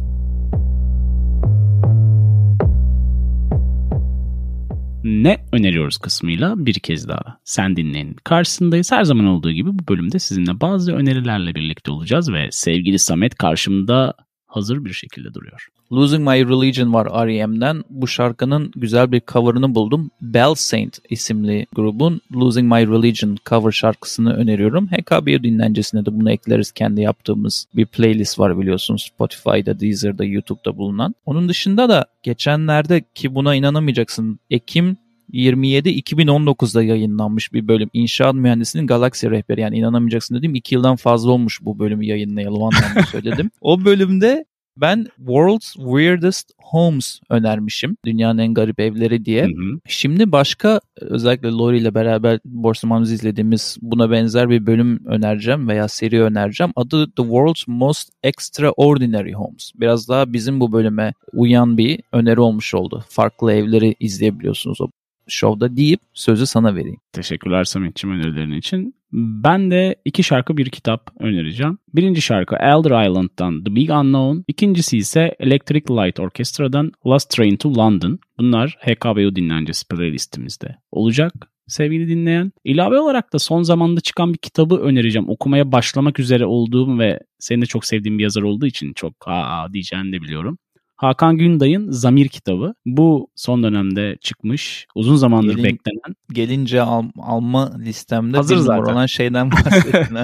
Ne 5.05 5.37
öneriyoruz 5.51 5.97
kısmıyla 5.97 6.53
bir 6.57 6.73
kez 6.73 7.07
daha 7.07 7.39
sen 7.43 7.75
dinleyin. 7.75 8.15
Karşısındayız. 8.23 8.91
Her 8.91 9.03
zaman 9.03 9.25
olduğu 9.25 9.51
gibi 9.51 9.69
bu 9.79 9.87
bölümde 9.87 10.19
sizinle 10.19 10.61
bazı 10.61 10.93
önerilerle 10.93 11.55
birlikte 11.55 11.91
olacağız 11.91 12.33
ve 12.33 12.47
sevgili 12.51 12.99
Samet 12.99 13.35
karşımda 13.35 14.13
hazır 14.55 14.85
bir 14.85 14.93
şekilde 14.93 15.33
duruyor. 15.33 15.67
Losing 15.91 16.27
My 16.27 16.45
Religion 16.45 16.93
var 16.93 17.27
R.E.M'den. 17.27 17.83
Bu 17.89 18.07
şarkının 18.07 18.71
güzel 18.75 19.11
bir 19.11 19.21
cover'ını 19.27 19.75
buldum. 19.75 20.11
Bell 20.21 20.53
Saint 20.55 20.99
isimli 21.09 21.67
grubun 21.75 22.21
Losing 22.35 22.73
My 22.73 22.87
Religion 22.87 23.37
cover 23.49 23.71
şarkısını 23.71 24.33
öneriyorum. 24.33 24.87
HKB 24.87 25.43
dinlencesine 25.43 26.05
de 26.05 26.19
bunu 26.19 26.31
ekleriz. 26.31 26.71
Kendi 26.71 27.01
yaptığımız 27.01 27.67
bir 27.75 27.85
playlist 27.85 28.39
var 28.39 28.59
biliyorsunuz. 28.59 29.11
Spotify'da, 29.13 29.79
Deezer'da, 29.79 30.23
YouTube'da 30.23 30.77
bulunan. 30.77 31.15
Onun 31.25 31.49
dışında 31.49 31.89
da 31.89 32.05
geçenlerde 32.23 33.03
ki 33.15 33.35
buna 33.35 33.55
inanamayacaksın. 33.55 34.39
Ekim 34.49 34.97
27 35.31 35.89
2019'da 35.89 36.83
yayınlanmış 36.83 37.53
bir 37.53 37.67
bölüm. 37.67 37.89
İnşaat 37.93 38.35
mühendisinin 38.35 38.87
galaksi 38.87 39.31
rehberi 39.31 39.61
yani 39.61 39.77
inanamayacaksın 39.77 40.35
dedim. 40.35 40.55
2 40.55 40.75
yıldan 40.75 40.95
fazla 40.95 41.31
olmuş 41.31 41.59
bu 41.61 41.79
bölümü 41.79 42.05
yayınlayalı 42.05 42.55
o 42.57 42.71
anlamda 42.73 43.03
söyledim. 43.11 43.51
o 43.61 43.85
bölümde 43.85 44.45
Ben 44.77 45.07
World's 45.17 45.73
Weirdest 45.73 46.51
Homes 46.57 47.19
önermişim. 47.29 47.97
Dünyanın 48.05 48.37
en 48.37 48.53
garip 48.53 48.79
evleri 48.79 49.25
diye. 49.25 49.43
Hı 49.43 49.47
hı. 49.47 49.79
Şimdi 49.87 50.31
başka 50.31 50.79
özellikle 51.01 51.47
Lori 51.47 51.77
ile 51.77 51.95
beraber 51.95 52.39
Borsamanız 52.45 53.11
izlediğimiz 53.11 53.77
buna 53.81 54.11
benzer 54.11 54.49
bir 54.49 54.65
bölüm 54.65 55.05
önereceğim 55.05 55.67
veya 55.67 55.87
seri 55.87 56.21
önereceğim. 56.21 56.73
Adı 56.75 57.05
The 57.05 57.23
World's 57.23 57.67
Most 57.67 58.09
Extraordinary 58.23 59.31
Homes. 59.31 59.71
Biraz 59.75 60.09
daha 60.09 60.33
bizim 60.33 60.59
bu 60.59 60.71
bölüme 60.71 61.13
uyan 61.33 61.77
bir 61.77 61.99
öneri 62.11 62.39
olmuş 62.39 62.73
oldu. 62.73 63.03
Farklı 63.09 63.53
evleri 63.53 63.95
izleyebiliyorsunuz 63.99 64.81
o 64.81 64.87
şovda 65.27 65.77
deyip 65.77 65.99
sözü 66.13 66.45
sana 66.45 66.75
vereyim. 66.75 66.99
Teşekkürler 67.13 67.63
Samet'ciğim 67.63 68.15
önerilerin 68.15 68.51
için. 68.51 68.95
Ben 69.11 69.71
de 69.71 69.95
iki 70.05 70.23
şarkı 70.23 70.57
bir 70.57 70.69
kitap 70.69 71.11
önereceğim. 71.19 71.77
Birinci 71.93 72.21
şarkı 72.21 72.55
Elder 72.55 73.09
Island'dan 73.09 73.63
The 73.63 73.75
Big 73.75 73.89
Unknown. 73.89 74.43
İkincisi 74.47 74.97
ise 74.97 75.35
Electric 75.39 75.93
Light 75.93 76.19
Orchestra'dan 76.19 76.91
Last 77.07 77.29
Train 77.29 77.55
to 77.55 77.75
London. 77.75 78.19
Bunlar 78.39 78.77
HKBU 78.79 79.35
dinlencesi 79.35 79.87
playlistimizde 79.87 80.75
olacak 80.91 81.33
sevgili 81.67 82.07
dinleyen. 82.07 82.51
İlave 82.63 82.99
olarak 82.99 83.33
da 83.33 83.39
son 83.39 83.63
zamanda 83.63 84.01
çıkan 84.01 84.33
bir 84.33 84.37
kitabı 84.37 84.75
önereceğim. 84.75 85.29
Okumaya 85.29 85.71
başlamak 85.71 86.19
üzere 86.19 86.45
olduğum 86.45 86.99
ve 86.99 87.19
senin 87.39 87.61
de 87.61 87.65
çok 87.65 87.85
sevdiğim 87.85 88.17
bir 88.17 88.23
yazar 88.23 88.41
olduğu 88.41 88.65
için 88.65 88.93
çok 88.93 89.13
aa 89.25 89.73
diyeceğini 89.73 90.11
de 90.11 90.21
biliyorum. 90.21 90.57
Hakan 90.95 91.37
Günday'ın 91.37 91.91
Zamir 91.91 92.27
kitabı. 92.27 92.73
Bu 92.85 93.29
son 93.35 93.63
dönemde 93.63 94.17
çıkmış. 94.21 94.87
Uzun 94.95 95.15
zamandır 95.15 95.55
Gelin, 95.55 95.63
beklenen. 95.63 96.15
Gelince 96.33 96.81
al, 96.81 97.03
alma 97.17 97.77
listemde 97.77 98.37
hazır 98.37 98.55
bir 98.55 98.61
zaten. 98.61 98.93
olan 98.93 99.05
şeyden 99.05 99.51
bahsettin. 99.51 100.17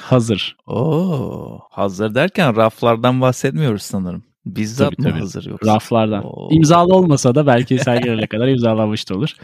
hazır. 0.00 0.56
Oo, 0.66 1.60
hazır 1.70 2.14
derken 2.14 2.56
raflardan 2.56 3.20
bahsetmiyoruz 3.20 3.82
sanırım. 3.82 4.24
Bizzat 4.46 4.90
tabii, 4.90 5.02
mı 5.02 5.08
tabii. 5.08 5.20
hazır 5.20 5.46
yoksa? 5.50 5.74
Raflardan. 5.74 6.24
Oo. 6.26 6.48
İmzalı 6.50 6.94
olmasa 6.94 7.34
da 7.34 7.46
belki 7.46 7.78
sergilere 7.84 8.26
kadar 8.26 8.48
imzalanmış 8.48 9.08
da 9.10 9.14
olur. 9.16 9.34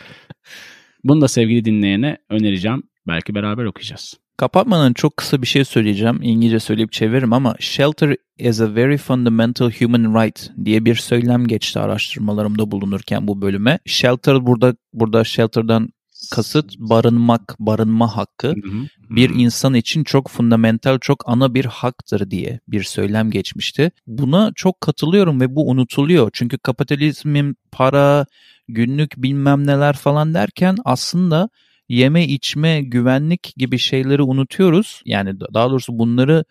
Bunu 1.05 1.21
da 1.21 1.29
sevgili 1.29 1.65
dinleyene 1.65 2.17
önereceğim. 2.31 2.83
Belki 3.07 3.35
beraber 3.35 3.65
okuyacağız. 3.65 4.15
Kapatmadan 4.39 4.93
çok 4.93 5.17
kısa 5.17 5.43
bir 5.43 5.47
şey 5.47 5.65
söyleyeceğim. 5.65 6.19
İngilizce 6.23 6.61
söyleyip 6.61 6.93
çeviririm 6.93 7.33
ama 7.33 7.55
shelter 7.59 8.17
is 8.39 8.61
a 8.61 8.75
very 8.75 8.97
fundamental 8.97 9.71
human 9.71 10.23
right 10.23 10.51
diye 10.65 10.85
bir 10.85 10.95
söylem 10.95 11.47
geçti 11.47 11.79
araştırmalarımda 11.81 12.71
bulunurken 12.71 13.29
bu 13.29 13.43
bölüme. 13.43 13.79
Shelter 13.87 14.47
burada 14.47 14.75
burada 14.93 15.25
shelter'dan 15.25 15.89
kasıt 16.35 16.79
barınmak, 16.79 17.57
barınma 17.59 18.17
hakkı 18.17 18.55
bir 19.11 19.31
insan 19.31 19.75
için 19.75 20.05
çok 20.05 20.29
fundamental, 20.29 20.99
çok 20.99 21.29
ana 21.29 21.55
bir 21.55 21.65
haktır 21.65 22.31
diye 22.31 22.61
bir 22.69 22.83
söylem 22.83 23.31
geçmişti. 23.31 23.91
Buna 24.07 24.53
çok 24.55 24.81
katılıyorum 24.81 25.41
ve 25.41 25.55
bu 25.57 25.71
unutuluyor. 25.71 26.31
Çünkü 26.33 26.59
kapitalizmin 26.59 27.57
para, 27.73 28.27
günlük 28.69 29.17
bilmem 29.17 29.67
neler 29.67 29.97
falan 29.97 30.35
derken 30.35 30.77
aslında 30.85 31.49
yeme 31.89 32.25
içme 32.27 32.81
güvenlik 32.83 33.53
gibi 33.57 33.79
şeyleri 33.79 34.23
unutuyoruz. 34.23 35.03
Yani 35.05 35.41
daha 35.41 35.71
doğrusu 35.71 35.99
bunları 35.99 36.45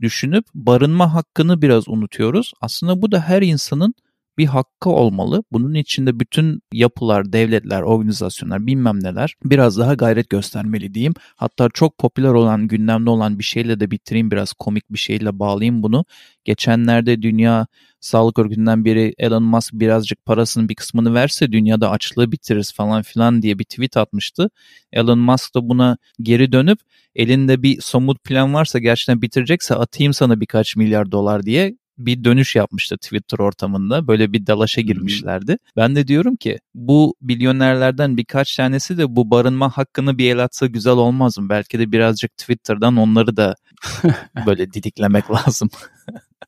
düşünüp 0.00 0.44
barınma 0.54 1.14
hakkını 1.14 1.62
biraz 1.62 1.88
unutuyoruz. 1.88 2.52
Aslında 2.60 3.02
bu 3.02 3.12
da 3.12 3.20
her 3.20 3.42
insanın 3.42 3.94
bir 4.38 4.46
hakkı 4.46 4.90
olmalı. 4.90 5.44
Bunun 5.52 5.74
içinde 5.74 6.20
bütün 6.20 6.62
yapılar, 6.72 7.32
devletler, 7.32 7.82
organizasyonlar 7.82 8.66
bilmem 8.66 9.04
neler 9.04 9.34
biraz 9.44 9.78
daha 9.78 9.94
gayret 9.94 10.30
göstermeli 10.30 10.94
diyeyim. 10.94 11.14
Hatta 11.36 11.68
çok 11.74 11.98
popüler 11.98 12.28
olan, 12.28 12.68
gündemde 12.68 13.10
olan 13.10 13.38
bir 13.38 13.44
şeyle 13.44 13.80
de 13.80 13.90
bitireyim 13.90 14.30
biraz 14.30 14.52
komik 14.52 14.90
bir 14.90 14.98
şeyle 14.98 15.38
bağlayayım 15.38 15.82
bunu. 15.82 16.04
Geçenlerde 16.44 17.22
Dünya 17.22 17.66
Sağlık 18.00 18.38
Örgütü'nden 18.38 18.84
biri 18.84 19.14
Elon 19.18 19.42
Musk 19.42 19.74
birazcık 19.74 20.24
parasının 20.24 20.68
bir 20.68 20.74
kısmını 20.74 21.14
verse 21.14 21.52
dünyada 21.52 21.90
açlığı 21.90 22.32
bitiririz 22.32 22.72
falan 22.72 23.02
filan 23.02 23.42
diye 23.42 23.58
bir 23.58 23.64
tweet 23.64 23.96
atmıştı. 23.96 24.50
Elon 24.92 25.18
Musk 25.18 25.54
da 25.54 25.68
buna 25.68 25.96
geri 26.22 26.52
dönüp 26.52 26.78
elinde 27.14 27.62
bir 27.62 27.80
somut 27.80 28.24
plan 28.24 28.54
varsa 28.54 28.78
gerçekten 28.78 29.22
bitirecekse 29.22 29.74
atayım 29.74 30.12
sana 30.14 30.40
birkaç 30.40 30.76
milyar 30.76 31.12
dolar 31.12 31.42
diye 31.42 31.76
bir 31.98 32.24
dönüş 32.24 32.56
yapmıştı 32.56 32.96
Twitter 32.96 33.38
ortamında. 33.38 34.06
Böyle 34.06 34.32
bir 34.32 34.46
dalaşa 34.46 34.80
girmişlerdi. 34.80 35.58
Ben 35.76 35.96
de 35.96 36.08
diyorum 36.08 36.36
ki 36.36 36.58
bu 36.74 37.14
milyonerlerden 37.20 38.16
birkaç 38.16 38.56
tanesi 38.56 38.98
de 38.98 39.16
bu 39.16 39.30
barınma 39.30 39.70
hakkını 39.70 40.18
bir 40.18 40.30
el 40.30 40.44
atsa 40.44 40.66
güzel 40.66 40.92
olmaz 40.92 41.38
mı? 41.38 41.48
Belki 41.48 41.78
de 41.78 41.92
birazcık 41.92 42.36
Twitter'dan 42.36 42.96
onları 42.96 43.36
da 43.36 43.54
böyle 44.46 44.72
didiklemek 44.72 45.30
lazım. 45.30 45.70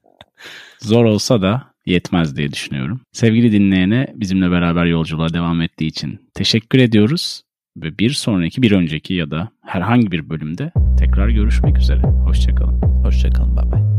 Zor 0.81 1.05
olsa 1.05 1.43
da 1.43 1.75
yetmez 1.87 2.37
diye 2.37 2.53
düşünüyorum. 2.53 3.01
Sevgili 3.13 3.53
dinleyene 3.53 4.13
bizimle 4.15 4.51
beraber 4.51 4.85
yolculuğa 4.85 5.33
devam 5.33 5.61
ettiği 5.61 5.87
için 5.87 6.21
teşekkür 6.35 6.79
ediyoruz 6.79 7.43
ve 7.77 7.99
bir 7.99 8.11
sonraki, 8.11 8.63
bir 8.63 8.73
önceki 8.73 9.15
ya 9.15 9.31
da 9.31 9.49
herhangi 9.63 10.13
bir 10.13 10.31
bölümde 10.31 10.73
tekrar 10.99 11.29
görüşmek 11.29 11.79
üzere. 11.79 12.03
Hoşçakalın. 12.03 12.81
Hoşçakalın. 13.05 13.57
Bye 13.57 13.73
bye. 13.73 13.94